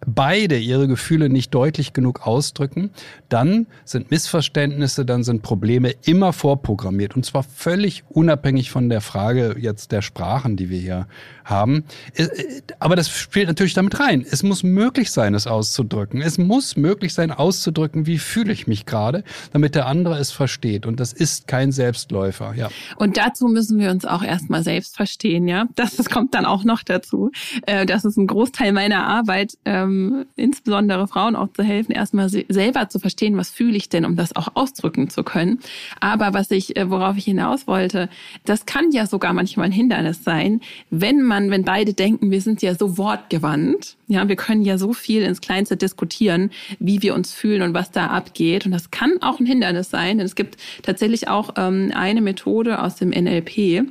beide 0.05 0.59
ihre 0.59 0.89
Gefühle 0.89 1.29
nicht 1.29 1.55
deutlich 1.55 1.93
genug 1.93 2.27
ausdrücken, 2.27 2.91
dann 3.29 3.67
sind 3.85 4.11
Missverständnisse, 4.11 5.05
dann 5.05 5.25
sind 5.25 5.43
Probleme 5.43 5.95
immer 6.05 6.33
vorprogrammiert. 6.33 7.17
Und 7.17 7.25
zwar 7.25 7.43
völlig 7.43 8.05
unabhängig 8.09 8.71
von 8.71 8.89
der 8.89 9.01
Frage 9.01 9.57
jetzt 9.59 9.93
der 9.93 10.03
Sprachen, 10.03 10.57
die 10.57 10.71
wir 10.71 10.79
hier 10.79 11.07
haben. 11.45 11.85
Äh, 12.15 12.25
äh, 12.25 12.63
aber 12.79 12.97
das 12.97 13.09
spielt 13.09 13.49
natürlich 13.49 13.75
damit 13.75 13.99
rein. 13.99 14.25
Es 14.29 14.43
muss 14.43 14.63
möglich 14.63 15.11
sein, 15.11 15.35
es 15.35 15.47
auszudrücken. 15.47 16.21
Es 16.21 16.39
muss 16.39 16.77
möglich 16.77 17.15
sein, 17.15 17.31
auszudrücken, 17.31 18.07
wie 18.07 18.19
fühle 18.19 18.53
ich 18.53 18.67
mich 18.67 18.87
gerade, 18.87 19.25
damit 19.53 19.75
der 19.75 19.87
andere 19.87 20.19
es 20.19 20.31
versteht. 20.31 20.87
Und 20.87 21.01
das 21.01 21.13
ist 21.13 21.49
kein 21.49 21.73
Selbstläufer, 21.73 22.55
ja. 22.55 22.69
Und 22.97 23.17
dazu 23.17 23.49
müssen 23.49 23.79
wir 23.79 23.91
uns 23.91 24.05
auch 24.05 24.23
erstmal 24.23 24.63
selbst 24.63 24.97
verstehen, 24.97 25.49
ja. 25.49 25.67
Das, 25.75 25.97
das 25.97 26.09
kommt 26.11 26.35
dann 26.35 26.45
auch 26.45 26.65
noch 26.65 26.83
dazu. 26.83 27.31
Äh, 27.67 27.87
das 27.87 28.05
ist 28.05 28.17
ein 28.17 28.27
Großteil 28.27 28.73
meiner 28.73 29.07
Arbeit, 29.07 29.57
ähm, 29.65 29.96
insbesondere 30.35 31.07
Frauen 31.07 31.37
auch 31.37 31.53
zu 31.53 31.63
helfen, 31.63 31.93
erstmal 31.93 32.29
selber 32.29 32.89
zu 32.89 32.99
verstehen, 32.99 33.37
was 33.37 33.51
fühle 33.51 33.77
ich 33.77 33.89
denn, 33.89 34.05
um 34.05 34.17
das 34.17 34.35
auch 34.35 34.49
ausdrücken 34.55 35.11
zu 35.11 35.23
können. 35.23 35.61
Aber 36.01 36.35
was 36.35 36.51
ich, 36.51 36.75
worauf 36.87 37.17
ich 37.17 37.25
hinaus 37.25 37.67
wollte, 37.67 38.09
das 38.45 38.67
kann 38.67 38.91
ja 38.91 39.07
sogar 39.07 39.33
manchmal 39.33 39.67
ein 39.67 39.73
Hindernis 39.73 40.25
sein, 40.25 40.61
wenn 40.91 41.23
man 41.23 41.37
man, 41.37 41.51
wenn 41.51 41.65
beide 41.65 41.93
denken, 41.93 42.31
wir 42.31 42.41
sind 42.41 42.63
ja 42.63 42.75
so 42.75 42.97
wortgewandt, 42.97 43.97
ja, 44.09 44.27
wir 44.29 44.37
können 44.37 44.63
ja 44.63 44.79
so 44.79 44.93
viel 44.93 45.23
ins 45.23 45.41
Kleinste 45.41 45.77
diskutieren, 45.77 46.51
wie 46.79 47.03
wir 47.03 47.15
uns 47.15 47.33
fühlen 47.33 47.63
und 47.63 47.75
was 47.75 47.91
da 47.91 48.07
abgeht. 48.07 48.65
Und 48.65 48.73
das 48.73 48.91
kann 48.91 49.21
auch 49.21 49.39
ein 49.39 49.47
Hindernis 49.47 49.91
sein, 49.91 50.19
denn 50.19 50.27
es 50.27 50.35
gibt 50.35 50.57
tatsächlich 50.83 51.29
auch 51.29 51.51
ähm, 51.57 51.93
eine 51.95 52.21
Methode 52.23 52.83
aus 52.83 52.97
dem 52.97 53.11
NLP, 53.11 53.87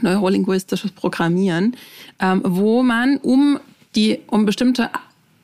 neurolinguistisches 0.00 0.92
Programmieren, 0.92 1.76
ähm, 2.20 2.42
wo 2.44 2.82
man 2.82 3.16
um 3.16 3.58
die, 3.96 4.20
um 4.28 4.46
bestimmte 4.46 4.90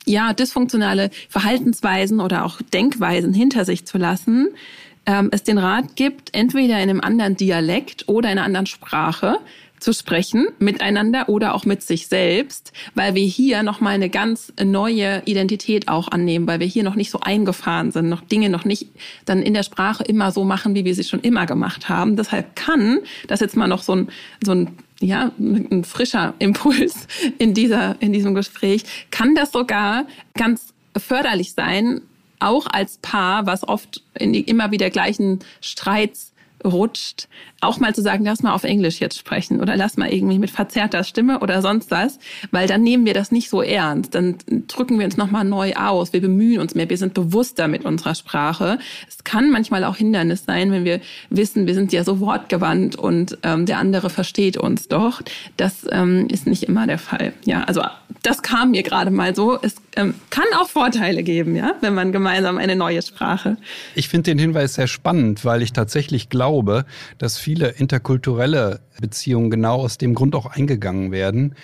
ja, 0.06 0.32
dysfunktionale 0.32 1.10
Verhaltensweisen 1.28 2.20
oder 2.20 2.44
auch 2.44 2.62
Denkweisen 2.62 3.34
hinter 3.34 3.64
sich 3.64 3.86
zu 3.86 3.98
lassen, 3.98 4.48
ähm, 5.04 5.28
es 5.32 5.42
den 5.42 5.58
Rat 5.58 5.96
gibt, 5.96 6.34
entweder 6.34 6.76
in 6.76 6.90
einem 6.90 7.00
anderen 7.00 7.36
Dialekt 7.36 8.08
oder 8.08 8.30
in 8.30 8.38
einer 8.38 8.46
anderen 8.46 8.66
Sprache 8.66 9.38
zu 9.80 9.92
sprechen 9.92 10.48
miteinander 10.58 11.28
oder 11.28 11.54
auch 11.54 11.64
mit 11.64 11.82
sich 11.82 12.06
selbst, 12.06 12.72
weil 12.94 13.14
wir 13.14 13.24
hier 13.24 13.62
noch 13.62 13.80
mal 13.80 13.90
eine 13.90 14.08
ganz 14.08 14.52
neue 14.62 15.22
Identität 15.26 15.88
auch 15.88 16.08
annehmen, 16.08 16.46
weil 16.46 16.60
wir 16.60 16.66
hier 16.66 16.82
noch 16.82 16.94
nicht 16.94 17.10
so 17.10 17.20
eingefahren 17.20 17.92
sind, 17.92 18.08
noch 18.08 18.22
Dinge 18.22 18.48
noch 18.48 18.64
nicht 18.64 18.88
dann 19.24 19.42
in 19.42 19.54
der 19.54 19.62
Sprache 19.62 20.04
immer 20.04 20.32
so 20.32 20.44
machen, 20.44 20.74
wie 20.74 20.84
wir 20.84 20.94
sie 20.94 21.04
schon 21.04 21.20
immer 21.20 21.46
gemacht 21.46 21.88
haben. 21.88 22.16
Deshalb 22.16 22.56
kann 22.56 23.00
das 23.28 23.40
jetzt 23.40 23.56
mal 23.56 23.68
noch 23.68 23.82
so 23.82 23.94
ein 23.94 24.08
so 24.44 24.52
ein 24.52 24.78
ja, 25.00 25.30
ein 25.38 25.84
frischer 25.84 26.32
Impuls 26.38 27.06
in 27.38 27.52
dieser, 27.52 27.96
in 28.00 28.14
diesem 28.14 28.34
Gespräch, 28.34 28.82
kann 29.10 29.34
das 29.34 29.52
sogar 29.52 30.06
ganz 30.32 30.72
förderlich 30.96 31.52
sein, 31.52 32.00
auch 32.38 32.66
als 32.66 32.98
Paar, 32.98 33.46
was 33.46 33.66
oft 33.66 34.02
in 34.18 34.32
die 34.32 34.40
immer 34.40 34.70
wieder 34.70 34.90
gleichen 34.90 35.40
Streits 35.60 36.32
rutscht, 36.66 37.28
auch 37.60 37.78
mal 37.80 37.94
zu 37.94 38.02
sagen, 38.02 38.24
lass 38.24 38.42
mal 38.42 38.52
auf 38.52 38.64
Englisch 38.64 39.00
jetzt 39.00 39.18
sprechen 39.18 39.60
oder 39.60 39.76
lass 39.76 39.96
mal 39.96 40.12
irgendwie 40.12 40.38
mit 40.38 40.50
verzerrter 40.50 41.04
Stimme 41.04 41.40
oder 41.40 41.62
sonst 41.62 41.90
was, 41.90 42.18
weil 42.50 42.66
dann 42.66 42.82
nehmen 42.82 43.06
wir 43.06 43.14
das 43.14 43.32
nicht 43.32 43.48
so 43.48 43.62
ernst. 43.62 44.14
Dann 44.14 44.36
drücken 44.68 44.98
wir 44.98 45.06
uns 45.06 45.16
nochmal 45.16 45.44
neu 45.44 45.74
aus. 45.74 46.12
Wir 46.12 46.20
bemühen 46.20 46.60
uns 46.60 46.74
mehr. 46.74 46.90
Wir 46.90 46.98
sind 46.98 47.14
bewusster 47.14 47.68
mit 47.68 47.84
unserer 47.84 48.14
Sprache. 48.14 48.78
Es 49.08 49.24
kann 49.24 49.50
manchmal 49.50 49.84
auch 49.84 49.96
Hindernis 49.96 50.44
sein, 50.44 50.70
wenn 50.70 50.84
wir 50.84 51.00
wissen, 51.30 51.66
wir 51.66 51.74
sind 51.74 51.92
ja 51.92 52.04
so 52.04 52.20
wortgewandt 52.20 52.96
und 52.96 53.38
ähm, 53.42 53.66
der 53.66 53.78
andere 53.78 54.10
versteht 54.10 54.56
uns 54.56 54.88
doch. 54.88 55.22
Das 55.56 55.86
ähm, 55.90 56.28
ist 56.30 56.46
nicht 56.46 56.64
immer 56.64 56.86
der 56.86 56.98
Fall. 56.98 57.32
Ja, 57.44 57.64
also 57.64 57.82
das 58.22 58.42
kam 58.42 58.72
mir 58.72 58.82
gerade 58.82 59.10
mal 59.10 59.34
so. 59.34 59.58
Es 59.60 59.76
ähm, 59.94 60.14
kann 60.30 60.46
auch 60.58 60.68
Vorteile 60.68 61.22
geben, 61.22 61.56
ja, 61.56 61.74
wenn 61.80 61.94
man 61.94 62.12
gemeinsam 62.12 62.58
eine 62.58 62.76
neue 62.76 63.00
Sprache. 63.02 63.56
Ich 63.94 64.08
finde 64.08 64.30
den 64.30 64.38
Hinweis 64.38 64.74
sehr 64.74 64.88
spannend, 64.88 65.44
weil 65.44 65.62
ich 65.62 65.72
tatsächlich 65.72 66.28
glaube, 66.28 66.55
dass 67.18 67.38
viele 67.38 67.68
interkulturelle 67.68 68.80
Beziehungen 69.00 69.50
genau 69.50 69.76
aus 69.76 69.98
dem 69.98 70.14
Grund 70.14 70.34
auch 70.34 70.46
eingegangen 70.46 71.12
werden. 71.12 71.54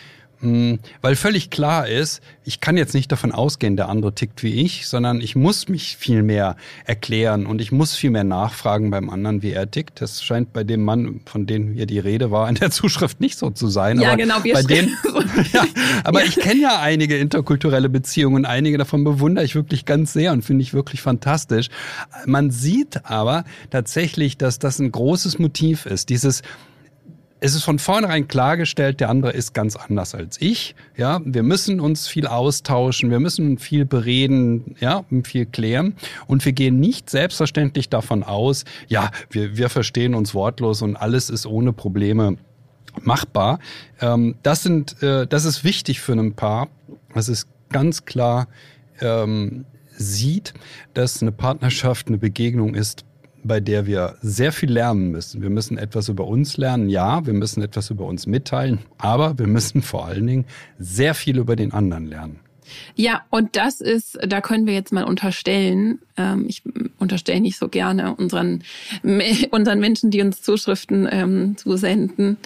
Hm, 0.42 0.80
weil 1.02 1.14
völlig 1.14 1.50
klar 1.50 1.86
ist, 1.86 2.20
ich 2.44 2.58
kann 2.58 2.76
jetzt 2.76 2.94
nicht 2.94 3.12
davon 3.12 3.30
ausgehen, 3.30 3.76
der 3.76 3.88
andere 3.88 4.12
tickt 4.12 4.42
wie 4.42 4.60
ich, 4.60 4.88
sondern 4.88 5.20
ich 5.20 5.36
muss 5.36 5.68
mich 5.68 5.96
viel 5.96 6.24
mehr 6.24 6.56
erklären 6.84 7.46
und 7.46 7.60
ich 7.60 7.70
muss 7.70 7.94
viel 7.94 8.10
mehr 8.10 8.24
nachfragen 8.24 8.90
beim 8.90 9.08
anderen, 9.08 9.42
wie 9.42 9.52
er 9.52 9.70
tickt. 9.70 10.00
Das 10.00 10.24
scheint 10.24 10.52
bei 10.52 10.64
dem 10.64 10.82
Mann, 10.82 11.20
von 11.26 11.46
dem 11.46 11.74
hier 11.74 11.86
die 11.86 12.00
Rede 12.00 12.32
war, 12.32 12.48
in 12.48 12.56
der 12.56 12.72
Zuschrift 12.72 13.20
nicht 13.20 13.38
so 13.38 13.50
zu 13.50 13.68
sein. 13.68 14.00
Ja, 14.00 14.08
aber 14.08 14.16
genau. 14.16 14.42
Wir 14.42 14.54
bei 14.54 14.64
denen, 14.64 14.96
ja, 15.52 15.64
aber 16.02 16.22
ja. 16.22 16.26
ich 16.26 16.34
kenne 16.34 16.60
ja 16.60 16.80
einige 16.80 17.16
interkulturelle 17.16 17.88
Beziehungen 17.88 18.38
und 18.38 18.44
einige 18.44 18.78
davon 18.78 19.04
bewundere 19.04 19.44
ich 19.44 19.54
wirklich 19.54 19.84
ganz 19.84 20.12
sehr 20.12 20.32
und 20.32 20.44
finde 20.44 20.62
ich 20.62 20.74
wirklich 20.74 21.02
fantastisch. 21.02 21.68
Man 22.26 22.50
sieht 22.50 23.06
aber 23.06 23.44
tatsächlich, 23.70 24.38
dass 24.38 24.58
das 24.58 24.80
ein 24.80 24.90
großes 24.90 25.38
Motiv 25.38 25.86
ist. 25.86 26.08
Dieses 26.08 26.42
es 27.44 27.56
ist 27.56 27.64
von 27.64 27.80
vornherein 27.80 28.28
klargestellt, 28.28 29.00
der 29.00 29.10
andere 29.10 29.32
ist 29.32 29.52
ganz 29.52 29.74
anders 29.74 30.14
als 30.14 30.40
ich. 30.40 30.76
Ja, 30.96 31.20
wir 31.24 31.42
müssen 31.42 31.80
uns 31.80 32.06
viel 32.06 32.28
austauschen, 32.28 33.10
wir 33.10 33.18
müssen 33.18 33.58
viel 33.58 33.84
bereden, 33.84 34.76
ja, 34.78 35.04
viel 35.24 35.46
klären. 35.46 35.96
Und 36.28 36.44
wir 36.44 36.52
gehen 36.52 36.78
nicht 36.78 37.10
selbstverständlich 37.10 37.88
davon 37.88 38.22
aus, 38.22 38.64
ja, 38.86 39.10
wir, 39.28 39.56
wir 39.56 39.70
verstehen 39.70 40.14
uns 40.14 40.34
wortlos 40.34 40.82
und 40.82 40.94
alles 40.94 41.30
ist 41.30 41.44
ohne 41.44 41.72
Probleme 41.72 42.36
machbar. 43.00 43.58
Ähm, 44.00 44.36
das 44.44 44.62
sind, 44.62 45.02
äh, 45.02 45.26
das 45.26 45.44
ist 45.44 45.64
wichtig 45.64 46.00
für 46.00 46.12
ein 46.12 46.34
Paar. 46.34 46.68
Es 47.12 47.28
ist 47.28 47.48
ganz 47.70 48.04
klar 48.04 48.46
ähm, 49.00 49.64
sieht, 49.96 50.54
dass 50.94 51.20
eine 51.20 51.32
Partnerschaft 51.32 52.06
eine 52.06 52.18
Begegnung 52.18 52.76
ist, 52.76 53.04
bei 53.44 53.60
der 53.60 53.86
wir 53.86 54.16
sehr 54.22 54.52
viel 54.52 54.70
lernen 54.70 55.10
müssen. 55.10 55.42
Wir 55.42 55.50
müssen 55.50 55.78
etwas 55.78 56.08
über 56.08 56.26
uns 56.26 56.56
lernen, 56.56 56.88
ja, 56.88 57.26
wir 57.26 57.32
müssen 57.32 57.62
etwas 57.62 57.90
über 57.90 58.06
uns 58.06 58.26
mitteilen, 58.26 58.80
aber 58.98 59.38
wir 59.38 59.46
müssen 59.46 59.82
vor 59.82 60.06
allen 60.06 60.26
Dingen 60.26 60.44
sehr 60.78 61.14
viel 61.14 61.38
über 61.38 61.56
den 61.56 61.72
anderen 61.72 62.06
lernen. 62.06 62.40
Ja, 62.94 63.22
und 63.30 63.56
das 63.56 63.80
ist, 63.80 64.18
da 64.26 64.40
können 64.40 64.66
wir 64.66 64.74
jetzt 64.74 64.92
mal 64.92 65.04
unterstellen, 65.04 65.98
ähm, 66.16 66.46
ich 66.48 66.62
unterstelle 66.98 67.40
nicht 67.40 67.58
so 67.58 67.68
gerne 67.68 68.14
unseren, 68.14 68.62
unseren 69.50 69.80
Menschen, 69.80 70.10
die 70.10 70.20
uns 70.22 70.42
Zuschriften 70.42 71.08
ähm, 71.10 71.56
zusenden, 71.56 72.38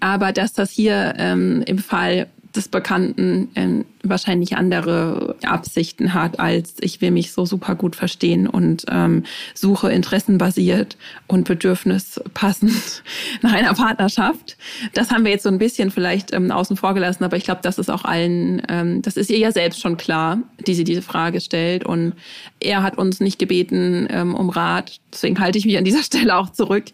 aber 0.00 0.32
dass 0.32 0.52
das 0.52 0.70
hier 0.70 1.14
ähm, 1.16 1.62
im 1.66 1.78
Fall 1.78 2.26
des 2.54 2.68
Bekannten 2.68 3.48
äh, 3.54 3.84
wahrscheinlich 4.02 4.56
andere 4.56 5.36
Absichten 5.42 6.12
hat, 6.12 6.38
als 6.40 6.74
ich 6.80 7.00
will 7.00 7.10
mich 7.10 7.32
so 7.32 7.46
super 7.46 7.74
gut 7.74 7.96
verstehen 7.96 8.46
und 8.46 8.84
ähm, 8.90 9.24
suche 9.54 9.90
interessenbasiert 9.90 10.96
und 11.26 11.46
bedürfnispassend 11.46 13.02
nach 13.42 13.52
einer 13.52 13.74
Partnerschaft. 13.74 14.56
Das 14.92 15.10
haben 15.10 15.24
wir 15.24 15.32
jetzt 15.32 15.44
so 15.44 15.48
ein 15.48 15.58
bisschen 15.58 15.90
vielleicht 15.90 16.32
ähm, 16.32 16.50
außen 16.50 16.76
vor 16.76 16.94
gelassen, 16.94 17.24
aber 17.24 17.36
ich 17.36 17.44
glaube, 17.44 17.60
das 17.62 17.78
ist 17.78 17.90
auch 17.90 18.04
allen, 18.04 18.62
ähm, 18.68 19.02
das 19.02 19.16
ist 19.16 19.30
ihr 19.30 19.38
ja 19.38 19.52
selbst 19.52 19.80
schon 19.80 19.96
klar, 19.96 20.38
die 20.66 20.74
sie 20.74 20.84
diese 20.84 21.02
Frage 21.02 21.40
stellt. 21.40 21.84
Und 21.84 22.14
er 22.60 22.82
hat 22.82 22.98
uns 22.98 23.20
nicht 23.20 23.38
gebeten 23.38 24.08
ähm, 24.10 24.34
um 24.34 24.50
Rat, 24.50 25.00
deswegen 25.12 25.38
halte 25.38 25.58
ich 25.58 25.64
mich 25.64 25.78
an 25.78 25.84
dieser 25.84 26.02
Stelle 26.02 26.36
auch 26.36 26.50
zurück. 26.50 26.84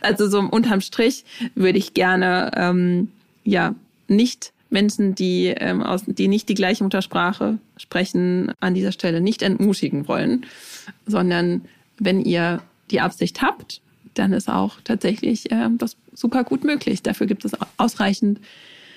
Also 0.00 0.28
so 0.28 0.38
unterm 0.38 0.80
Strich 0.80 1.24
würde 1.54 1.78
ich 1.78 1.94
gerne 1.94 2.52
ähm, 2.54 3.08
ja 3.44 3.74
nicht 4.06 4.52
Menschen, 4.70 5.14
die, 5.14 5.46
ähm, 5.46 5.82
aus, 5.82 6.02
die 6.06 6.28
nicht 6.28 6.48
die 6.48 6.54
gleiche 6.54 6.84
Muttersprache 6.84 7.58
sprechen, 7.76 8.52
an 8.60 8.74
dieser 8.74 8.92
Stelle 8.92 9.20
nicht 9.20 9.42
entmutigen 9.42 10.08
wollen, 10.08 10.46
sondern 11.06 11.62
wenn 11.98 12.20
ihr 12.20 12.62
die 12.90 13.00
Absicht 13.00 13.42
habt, 13.42 13.80
dann 14.14 14.32
ist 14.32 14.48
auch 14.48 14.76
tatsächlich 14.84 15.50
äh, 15.50 15.68
das 15.76 15.96
super 16.14 16.44
gut 16.44 16.64
möglich. 16.64 17.02
Dafür 17.02 17.26
gibt 17.26 17.44
es 17.44 17.52
ausreichend 17.76 18.40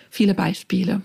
viele 0.10 0.34
Beispiele. 0.34 1.01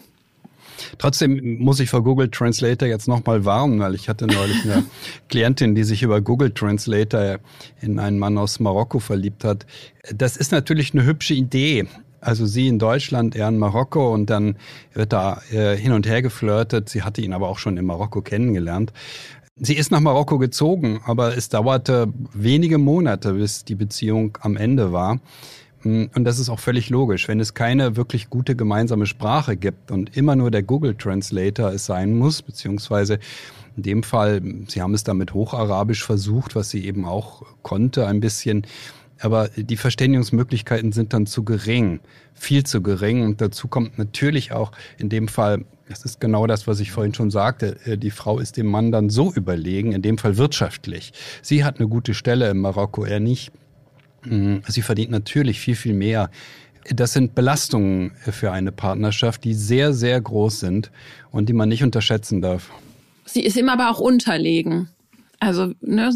Trotzdem 0.98 1.58
muss 1.58 1.80
ich 1.80 1.88
vor 1.88 2.02
Google 2.02 2.30
Translator 2.30 2.88
jetzt 2.88 3.08
nochmal 3.08 3.44
warnen, 3.44 3.80
weil 3.80 3.94
ich 3.94 4.08
hatte 4.08 4.26
neulich 4.26 4.62
eine 4.64 4.84
Klientin, 5.28 5.74
die 5.74 5.84
sich 5.84 6.02
über 6.02 6.20
Google 6.20 6.50
Translator 6.50 7.38
in 7.80 7.98
einen 7.98 8.18
Mann 8.18 8.36
aus 8.38 8.60
Marokko 8.60 8.98
verliebt 8.98 9.44
hat. 9.44 9.66
Das 10.14 10.36
ist 10.36 10.52
natürlich 10.52 10.92
eine 10.92 11.04
hübsche 11.04 11.34
Idee, 11.34 11.86
also 12.20 12.46
sie 12.46 12.68
in 12.68 12.78
Deutschland, 12.78 13.36
er 13.36 13.48
in 13.48 13.58
Marokko 13.58 14.12
und 14.12 14.30
dann 14.30 14.56
wird 14.94 15.12
da 15.12 15.40
äh, 15.52 15.76
hin 15.76 15.92
und 15.92 16.06
her 16.06 16.22
geflirtet. 16.22 16.88
Sie 16.88 17.02
hatte 17.02 17.20
ihn 17.20 17.32
aber 17.32 17.48
auch 17.48 17.58
schon 17.58 17.76
in 17.76 17.86
Marokko 17.86 18.22
kennengelernt. 18.22 18.92
Sie 19.58 19.74
ist 19.74 19.90
nach 19.90 20.00
Marokko 20.00 20.38
gezogen, 20.38 21.00
aber 21.06 21.36
es 21.36 21.48
dauerte 21.48 22.12
wenige 22.34 22.78
Monate, 22.78 23.32
bis 23.32 23.64
die 23.64 23.74
Beziehung 23.74 24.36
am 24.42 24.56
Ende 24.56 24.92
war. 24.92 25.18
Mm, 25.82 26.04
und 26.14 26.24
das 26.24 26.38
ist 26.38 26.50
auch 26.50 26.60
völlig 26.60 26.90
logisch. 26.90 27.28
Wenn 27.28 27.40
es 27.40 27.54
keine 27.54 27.96
wirklich 27.96 28.28
gute 28.28 28.54
gemeinsame 28.56 29.06
Sprache 29.06 29.56
gibt 29.56 29.90
und 29.90 30.16
immer 30.16 30.36
nur 30.36 30.50
der 30.50 30.62
Google 30.62 30.94
Translator 30.94 31.72
es 31.72 31.86
sein 31.86 32.18
muss, 32.18 32.42
beziehungsweise 32.42 33.18
in 33.76 33.82
dem 33.82 34.02
Fall, 34.02 34.42
Sie 34.68 34.82
haben 34.82 34.94
es 34.94 35.04
dann 35.04 35.18
mit 35.18 35.34
Hocharabisch 35.34 36.04
versucht, 36.04 36.54
was 36.54 36.70
sie 36.70 36.84
eben 36.86 37.04
auch 37.04 37.42
konnte 37.62 38.06
ein 38.06 38.20
bisschen, 38.20 38.66
aber 39.20 39.48
die 39.48 39.76
Verständigungsmöglichkeiten 39.76 40.92
sind 40.92 41.12
dann 41.12 41.26
zu 41.26 41.44
gering, 41.44 42.00
viel 42.34 42.64
zu 42.64 42.82
gering. 42.82 43.22
Und 43.22 43.40
dazu 43.40 43.68
kommt 43.68 43.98
natürlich 43.98 44.52
auch 44.52 44.72
in 44.98 45.08
dem 45.08 45.28
Fall, 45.28 45.64
das 45.88 46.04
ist 46.04 46.20
genau 46.20 46.46
das, 46.46 46.66
was 46.66 46.80
ich 46.80 46.90
vorhin 46.90 47.14
schon 47.14 47.30
sagte, 47.30 47.78
äh, 47.84 47.96
die 47.96 48.10
Frau 48.10 48.38
ist 48.38 48.56
dem 48.56 48.66
Mann 48.66 48.92
dann 48.92 49.08
so 49.08 49.32
überlegen, 49.32 49.92
in 49.92 50.02
dem 50.02 50.18
Fall 50.18 50.36
wirtschaftlich. 50.36 51.12
Sie 51.42 51.64
hat 51.64 51.78
eine 51.78 51.88
gute 51.88 52.14
Stelle 52.14 52.50
in 52.50 52.58
Marokko, 52.58 53.04
er 53.04 53.20
nicht. 53.20 53.52
Mm, 54.24 54.56
sie 54.68 54.82
verdient 54.82 55.10
natürlich 55.10 55.60
viel, 55.60 55.76
viel 55.76 55.94
mehr. 55.94 56.30
Das 56.88 57.12
sind 57.12 57.34
Belastungen 57.34 58.12
für 58.20 58.52
eine 58.52 58.70
Partnerschaft, 58.70 59.44
die 59.44 59.54
sehr, 59.54 59.92
sehr 59.92 60.20
groß 60.20 60.60
sind 60.60 60.90
und 61.30 61.48
die 61.48 61.52
man 61.52 61.68
nicht 61.68 61.82
unterschätzen 61.82 62.40
darf. 62.40 62.70
Sie 63.24 63.42
ist 63.42 63.56
ihm 63.56 63.68
aber 63.68 63.90
auch 63.90 63.98
unterlegen. 63.98 64.88
Also 65.38 65.72
ne, 65.80 66.10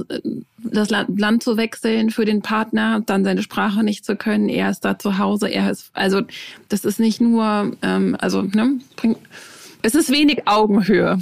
das 0.59 0.91
Land 0.91 1.43
zu 1.43 1.57
wechseln 1.57 2.11
für 2.11 2.25
den 2.25 2.43
Partner, 2.43 3.03
dann 3.05 3.25
seine 3.25 3.43
Sprache 3.43 3.83
nicht 3.83 4.05
zu 4.05 4.17
können, 4.17 4.49
er 4.49 4.71
ist 4.71 4.85
da 4.85 4.99
zu 4.99 5.19
Hause, 5.19 5.49
er 5.49 5.71
ist, 5.71 5.91
also 5.93 6.23
das 6.69 6.85
ist 6.85 7.01
nicht 7.01 7.21
nur, 7.21 7.77
ähm, 7.83 8.17
also 8.19 8.43
ne, 8.43 8.81
bringt, 8.97 9.19
es 9.83 9.95
ist 9.95 10.11
wenig 10.11 10.47
Augenhöhe. 10.47 11.19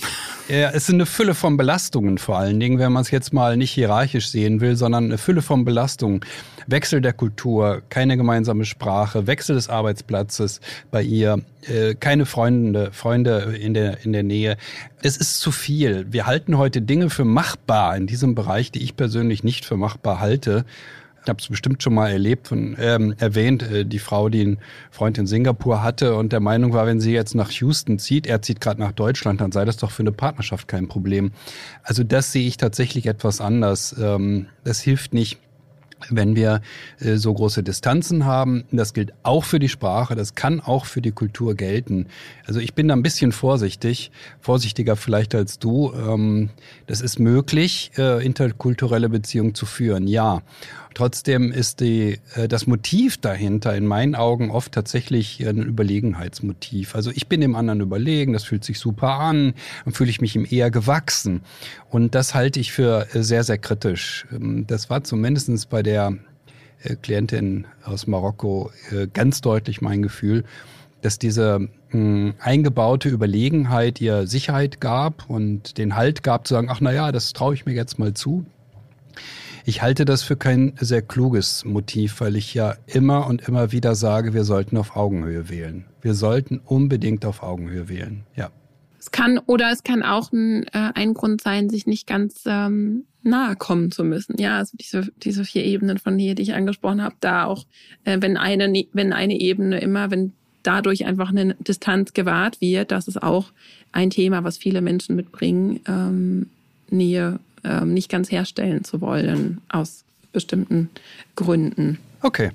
Ja, 0.49 0.71
es 0.71 0.89
ist 0.89 0.95
eine 0.95 1.07
Fülle 1.07 1.35
von 1.35 1.57
Belastungen 1.57 2.19
vor 2.19 2.39
allen 2.39 2.59
Dingen, 2.59 2.79
wenn 2.79 2.93
man 2.93 3.03
es 3.03 3.11
jetzt 3.11 3.33
mal 3.33 3.57
nicht 3.57 3.71
hierarchisch 3.71 4.29
sehen 4.29 4.61
will, 4.61 4.77
sondern 4.77 5.05
eine 5.05 5.19
Fülle 5.19 5.43
von 5.43 5.65
Belastungen. 5.65 6.21
Wechsel 6.67 7.01
der 7.01 7.15
Kultur, 7.15 7.83
keine 7.89 8.17
gemeinsame 8.17 8.65
Sprache, 8.67 9.27
Wechsel 9.27 9.57
des 9.57 9.71
Arbeitsplatzes 9.71 10.61
bei 10.91 11.03
ihr, 11.03 11.41
äh, 11.63 11.95
keine 11.95 12.27
Freunde, 12.27 12.91
Freunde 12.93 13.57
in 13.59 13.73
der, 13.73 14.05
in 14.05 14.13
der 14.13 14.23
Nähe. 14.23 14.57
Es 15.03 15.17
ist 15.17 15.41
zu 15.41 15.51
viel. 15.51 16.07
Wir 16.11 16.27
halten 16.27 16.59
heute 16.59 16.83
Dinge 16.83 17.09
für 17.09 17.25
machbar 17.25 17.97
in 17.97 18.07
diesem 18.07 18.35
Bereich, 18.35 18.71
die 18.71 18.83
ich 18.83 18.97
persönlich 18.97 19.45
nicht 19.45 19.65
für 19.65 19.77
machbar 19.77 20.21
halte. 20.21 20.67
Ich 21.29 21.31
habe 21.31 21.43
es 21.43 21.49
bestimmt 21.49 21.83
schon 21.83 21.93
mal 21.93 22.11
erlebt 22.11 22.51
und 22.53 22.75
ähm, 22.81 23.15
erwähnt, 23.19 23.63
äh, 23.63 23.85
die 23.85 23.99
Frau, 23.99 24.31
die 24.31 24.41
einen 24.41 24.59
Freund 24.91 25.19
in 25.19 25.27
Singapur 25.27 25.83
hatte 25.83 26.15
und 26.15 26.33
der 26.33 26.41
Meinung 26.41 26.73
war, 26.73 26.87
wenn 26.87 27.03
sie 27.03 27.13
jetzt 27.13 27.35
nach 27.35 27.51
Houston 27.51 27.99
zieht, 27.99 28.27
er 28.27 28.41
zieht 28.41 28.63
gerade 28.63 28.81
nach 28.81 28.93
Deutschland, 28.93 29.43
dann 29.43 29.53
sei 29.53 29.67
das 29.67 29.77
doch 29.77 29.91
für 29.91 30.03
eine 30.03 30.13
Partnerschaft 30.13 30.69
kein 30.69 30.89
Problem. 30.89 31.33
Also 31.83 32.03
das 32.03 32.33
sehe 32.33 32.47
ich 32.47 32.57
tatsächlich 32.57 33.05
etwas 33.05 33.43
anders. 33.43 33.95
Ähm, 34.01 34.47
das 34.65 34.81
hilft 34.81 35.13
nicht 35.13 35.39
wenn 36.11 36.37
wir 36.37 36.61
äh, 37.01 37.17
so 37.17 37.33
große 37.35 37.63
Distanzen 37.63 38.25
haben. 38.25 38.65
Das 38.71 38.95
gilt 38.95 39.13
auch 39.23 39.45
für 39.45 39.59
die 39.59 39.69
Sprache, 39.69 40.15
das 40.15 40.35
kann 40.35 40.61
auch 40.61 40.85
für 40.85 41.03
die 41.03 41.13
Kultur 41.13 41.55
gelten. 41.55 42.07
Also 42.47 42.61
ich 42.61 42.75
bin 42.75 42.89
da 42.89 42.95
ein 42.95 43.03
bisschen 43.03 43.33
vorsichtig, 43.33 44.11
vorsichtiger 44.41 44.97
vielleicht 44.97 45.35
als 45.35 45.59
du. 45.59 45.93
Ähm, 45.95 46.51
das 46.87 47.01
ist 47.01 47.19
möglich, 47.19 47.93
äh, 47.99 48.25
interkulturelle 48.25 49.09
Beziehungen 49.09 49.55
zu 49.55 49.67
führen, 49.67 50.07
ja. 50.07 50.43
Trotzdem 50.99 51.53
ist 51.53 51.79
die, 51.79 52.19
äh, 52.35 52.49
das 52.49 52.67
Motiv 52.67 53.19
dahinter 53.19 53.73
in 53.77 53.87
meinen 53.87 54.17
Augen 54.17 54.51
oft 54.51 54.73
tatsächlich 54.73 55.47
ein 55.47 55.63
Überlegenheitsmotiv. 55.63 56.97
Also 56.97 57.13
ich 57.15 57.29
bin 57.29 57.41
dem 57.41 57.55
anderen 57.55 57.81
überlegen, 57.81 58.33
das 58.33 58.43
fühlt 58.43 58.65
sich 58.65 58.81
super 58.81 59.21
an, 59.21 59.55
dann 59.85 59.95
fühle 59.95 60.11
ich 60.11 60.21
mich 60.21 60.35
ihm 60.35 60.45
eher 60.51 60.73
gewachsen. 60.73 61.43
Und 61.91 62.17
das 62.17 62.35
halte 62.35 62.59
ich 62.59 62.73
für 62.73 63.07
sehr, 63.13 63.45
sehr 63.45 63.59
kritisch. 63.59 64.27
Ähm, 64.33 64.67
das 64.67 64.91
war 64.91 65.05
zumindestens 65.05 65.67
bei 65.67 65.85
der 65.89 66.13
äh, 66.83 66.97
Klientin 66.97 67.67
aus 67.83 68.07
Marokko 68.07 68.71
äh, 68.91 69.07
ganz 69.07 69.41
deutlich 69.41 69.81
mein 69.81 70.03
Gefühl, 70.03 70.45
dass 71.01 71.19
diese 71.19 71.69
mh, 71.93 72.35
eingebaute 72.41 73.09
Überlegenheit 73.09 74.01
ihr 74.03 74.27
Sicherheit 74.27 74.81
gab 74.81 75.29
und 75.31 75.79
den 75.79 75.97
Halt 75.97 76.23
gab 76.23 76.47
zu 76.47 76.55
sagen, 76.55 76.69
ach 76.71 76.81
na 76.83 76.93
ja, 76.93 77.11
das 77.11 77.33
traue 77.33 77.55
ich 77.55 77.65
mir 77.65 77.73
jetzt 77.73 77.99
mal 77.99 78.13
zu. 78.13 78.45
Ich 79.65 79.81
halte 79.83 80.05
das 80.05 80.23
für 80.23 80.37
kein 80.37 80.75
sehr 80.79 81.03
kluges 81.03 81.65
Motiv, 81.65 82.21
weil 82.21 82.37
ich 82.37 82.53
ja 82.53 82.75
immer 82.87 83.27
und 83.27 83.49
immer 83.49 83.73
wieder 83.73 83.95
sage, 83.95 84.35
wir 84.35 84.45
sollten 84.45 84.77
auf 84.77 84.95
Augenhöhe 84.95 85.49
wählen. 85.49 85.87
Wir 86.03 86.15
sollten 86.15 86.59
unbedingt 86.59 87.25
auf 87.25 87.43
Augenhöhe 87.43 87.89
wählen. 87.89 88.25
Ja. 88.35 88.51
Es 88.99 89.11
kann 89.11 89.39
oder 89.39 89.71
es 89.71 89.83
kann 89.83 90.03
auch 90.03 90.33
ein, 90.33 90.65
äh, 90.69 90.93
ein 90.95 91.15
Grund 91.15 91.41
sein, 91.41 91.71
sich 91.71 91.87
nicht 91.87 92.07
ganz 92.07 92.43
ähm, 92.47 93.05
nahe 93.23 93.57
kommen 93.57 93.91
zu 93.91 94.05
müssen. 94.05 94.37
Ja, 94.39 94.59
also 94.59 94.77
diese, 94.77 95.11
diese 95.23 95.45
vier 95.45 95.65
Ebenen 95.65 95.99
von 95.99 96.17
Nähe, 96.17 96.35
die 96.35 96.43
ich 96.43 96.55
angesprochen 96.55 97.03
habe, 97.03 97.15
da 97.21 97.45
auch, 97.45 97.65
äh, 98.05 98.19
wenn 98.21 98.37
eine, 98.37 98.87
wenn 98.93 99.13
eine 99.13 99.39
Ebene 99.39 99.81
immer, 99.81 100.11
wenn 100.11 100.33
dadurch 100.63 101.07
einfach 101.07 101.31
eine 101.31 101.55
Distanz 101.55 102.13
gewahrt 102.13 102.61
wird, 102.61 102.91
das 102.91 103.09
ist 103.09 103.23
auch 103.23 103.53
ein 103.93 104.11
Thema, 104.11 104.45
was 104.45 104.59
viele 104.59 104.81
Menschen 104.81 105.17
mitbringen, 105.17 105.81
ähm, 105.87 106.47
Nähe 106.91 107.39
ähm, 107.65 107.95
nicht 107.95 108.11
ganz 108.11 108.31
herstellen 108.31 108.85
zu 108.85 109.01
wollen 109.01 109.61
aus 109.69 110.05
bestimmten 110.33 110.91
Gründen. 111.37 111.99
Okay. 112.23 112.51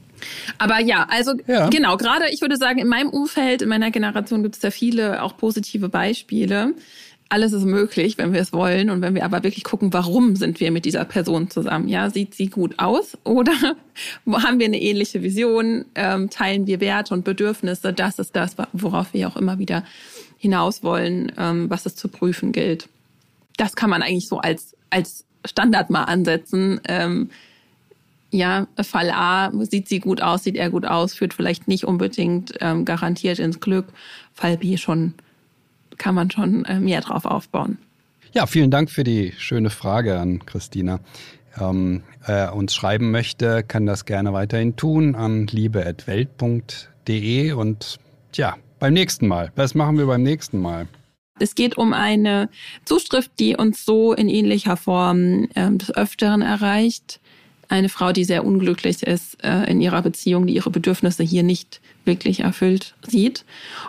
Aber 0.57 0.79
ja, 0.79 1.05
also 1.09 1.33
ja. 1.47 1.69
genau, 1.69 1.97
gerade 1.97 2.25
ich 2.31 2.41
würde 2.41 2.57
sagen, 2.57 2.79
in 2.79 2.87
meinem 2.87 3.09
Umfeld, 3.09 3.61
in 3.61 3.69
meiner 3.69 3.91
Generation 3.91 4.43
gibt 4.43 4.55
es 4.55 4.61
da 4.61 4.71
viele 4.71 5.21
auch 5.21 5.37
positive 5.37 5.89
Beispiele. 5.89 6.73
Alles 7.29 7.51
ist 7.53 7.65
möglich, 7.65 8.17
wenn 8.17 8.31
wir 8.31 8.41
es 8.41 8.53
wollen 8.53 8.89
und 8.89 9.01
wenn 9.01 9.15
wir 9.15 9.25
aber 9.25 9.43
wirklich 9.43 9.63
gucken, 9.63 9.91
warum 9.91 10.35
sind 10.35 10.59
wir 10.59 10.71
mit 10.71 10.85
dieser 10.85 11.03
Person 11.03 11.49
zusammen? 11.49 11.87
Ja, 11.87 12.09
sieht 12.09 12.35
sie 12.35 12.47
gut 12.47 12.77
aus 12.77 13.17
oder 13.23 13.53
haben 14.31 14.59
wir 14.59 14.67
eine 14.67 14.81
ähnliche 14.81 15.23
Vision? 15.23 15.85
Ähm, 15.95 16.29
teilen 16.29 16.67
wir 16.67 16.79
Werte 16.79 17.13
und 17.13 17.23
Bedürfnisse? 17.23 17.91
Das 17.91 18.19
ist 18.19 18.35
das, 18.35 18.55
worauf 18.73 19.13
wir 19.13 19.27
auch 19.27 19.37
immer 19.37 19.57
wieder 19.57 19.83
hinaus 20.37 20.83
wollen, 20.83 21.31
ähm, 21.37 21.69
was 21.69 21.85
es 21.85 21.95
zu 21.95 22.07
prüfen 22.07 22.51
gilt. 22.51 22.87
Das 23.57 23.75
kann 23.75 23.89
man 23.89 24.01
eigentlich 24.01 24.27
so 24.27 24.39
als 24.39 24.75
als 24.89 25.25
Standard 25.45 25.89
mal 25.89 26.03
ansetzen. 26.03 26.79
Ähm, 26.87 27.29
ja, 28.33 28.67
Fall 28.81 29.11
A, 29.11 29.51
sieht 29.61 29.87
sie 29.87 29.99
gut 29.99 30.21
aus, 30.21 30.43
sieht 30.43 30.55
er 30.55 30.69
gut 30.69 30.85
aus, 30.85 31.13
führt 31.13 31.33
vielleicht 31.33 31.67
nicht 31.67 31.85
unbedingt 31.85 32.53
ähm, 32.59 32.83
garantiert 32.83 33.39
ins 33.39 33.59
Glück. 33.59 33.85
Fall 34.33 34.57
B 34.57 34.77
schon, 34.77 35.13
kann 35.97 36.15
man 36.15 36.31
schon 36.31 36.65
äh, 36.65 36.79
mehr 36.79 37.01
drauf 37.01 37.25
aufbauen. 37.25 37.77
Ja, 38.33 38.47
vielen 38.47 38.71
Dank 38.71 38.89
für 38.89 39.03
die 39.03 39.33
schöne 39.37 39.69
Frage 39.69 40.17
an 40.17 40.43
Christina. 40.45 40.99
Ähm, 41.59 42.01
äh, 42.25 42.49
uns 42.49 42.73
schreiben 42.73 43.11
möchte, 43.11 43.61
kann 43.61 43.85
das 43.85 44.05
gerne 44.05 44.33
weiterhin 44.33 44.75
tun 44.75 45.13
an 45.13 45.45
liebe.welt.de 45.45 47.51
und 47.51 47.99
tja, 48.31 48.57
beim 48.79 48.93
nächsten 48.93 49.27
Mal. 49.27 49.51
Was 49.55 49.75
machen 49.75 49.99
wir 49.99 50.07
beim 50.07 50.23
nächsten 50.23 50.59
Mal? 50.59 50.87
Es 51.39 51.53
geht 51.53 51.77
um 51.77 51.93
eine 51.93 52.49
Zuschrift, 52.85 53.31
die 53.39 53.55
uns 53.55 53.85
so 53.85 54.13
in 54.13 54.29
ähnlicher 54.29 54.77
Form 54.77 55.47
äh, 55.53 55.69
des 55.71 55.95
Öfteren 55.95 56.41
erreicht 56.41 57.19
eine 57.73 57.89
Frau, 57.89 58.11
die 58.11 58.23
sehr 58.23 58.45
unglücklich 58.45 59.01
ist 59.01 59.43
äh, 59.43 59.63
in 59.69 59.81
ihrer 59.81 60.03
Beziehung, 60.03 60.45
die 60.45 60.53
ihre 60.53 60.69
Bedürfnisse 60.69 61.23
hier 61.23 61.41
nicht 61.41 61.81
wirklich 62.05 62.41
erfüllt 62.41 62.93
sieht. 63.07 63.45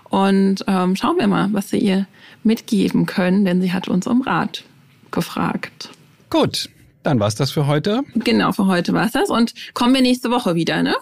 Und 0.08 0.64
ähm, 0.66 0.96
schauen 0.96 1.18
wir 1.18 1.26
mal, 1.26 1.50
was 1.52 1.68
sie 1.68 1.78
ihr 1.78 2.06
mitgeben 2.42 3.04
können, 3.04 3.44
denn 3.44 3.60
sie 3.60 3.72
hat 3.72 3.88
uns 3.88 4.06
um 4.06 4.22
Rat 4.22 4.64
gefragt. 5.10 5.90
Gut, 6.30 6.70
dann 7.02 7.20
war's 7.20 7.34
das 7.34 7.50
für 7.50 7.66
heute. 7.66 8.02
Genau, 8.14 8.52
für 8.52 8.66
heute 8.66 8.94
war's 8.94 9.12
das. 9.12 9.28
Und 9.28 9.52
kommen 9.74 9.92
wir 9.92 10.00
nächste 10.00 10.30
Woche 10.30 10.54
wieder, 10.54 10.82
ne? 10.82 10.94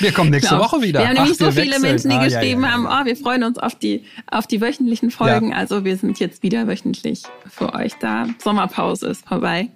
Wir 0.00 0.12
kommen 0.12 0.30
nächste 0.30 0.54
genau. 0.54 0.64
Woche 0.64 0.82
wieder. 0.82 1.00
Wir 1.00 1.08
haben 1.08 1.14
nämlich 1.16 1.38
Ach, 1.40 1.46
so 1.46 1.50
viele 1.50 1.72
wechseln. 1.72 1.82
Menschen, 1.82 2.10
die 2.10 2.16
ah, 2.16 2.24
geschrieben 2.24 2.62
ja, 2.62 2.68
ja, 2.68 2.76
ja. 2.76 2.88
haben, 2.88 3.02
oh, 3.02 3.06
wir 3.06 3.16
freuen 3.16 3.44
uns 3.44 3.58
auf 3.58 3.74
die, 3.74 4.04
auf 4.30 4.46
die 4.46 4.60
wöchentlichen 4.60 5.10
Folgen. 5.10 5.52
Also 5.54 5.84
wir 5.84 5.96
sind 5.96 6.18
jetzt 6.18 6.42
wieder 6.42 6.66
wöchentlich 6.66 7.22
für 7.46 7.74
euch 7.74 7.94
da. 8.00 8.26
Sommerpause 8.42 9.06
ist 9.08 9.26
vorbei. 9.26 9.68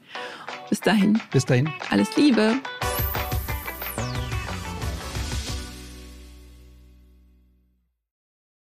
Bis 0.72 0.80
dahin. 0.80 1.20
Bis 1.30 1.44
dahin. 1.44 1.68
Alles 1.90 2.16
Liebe. 2.16 2.54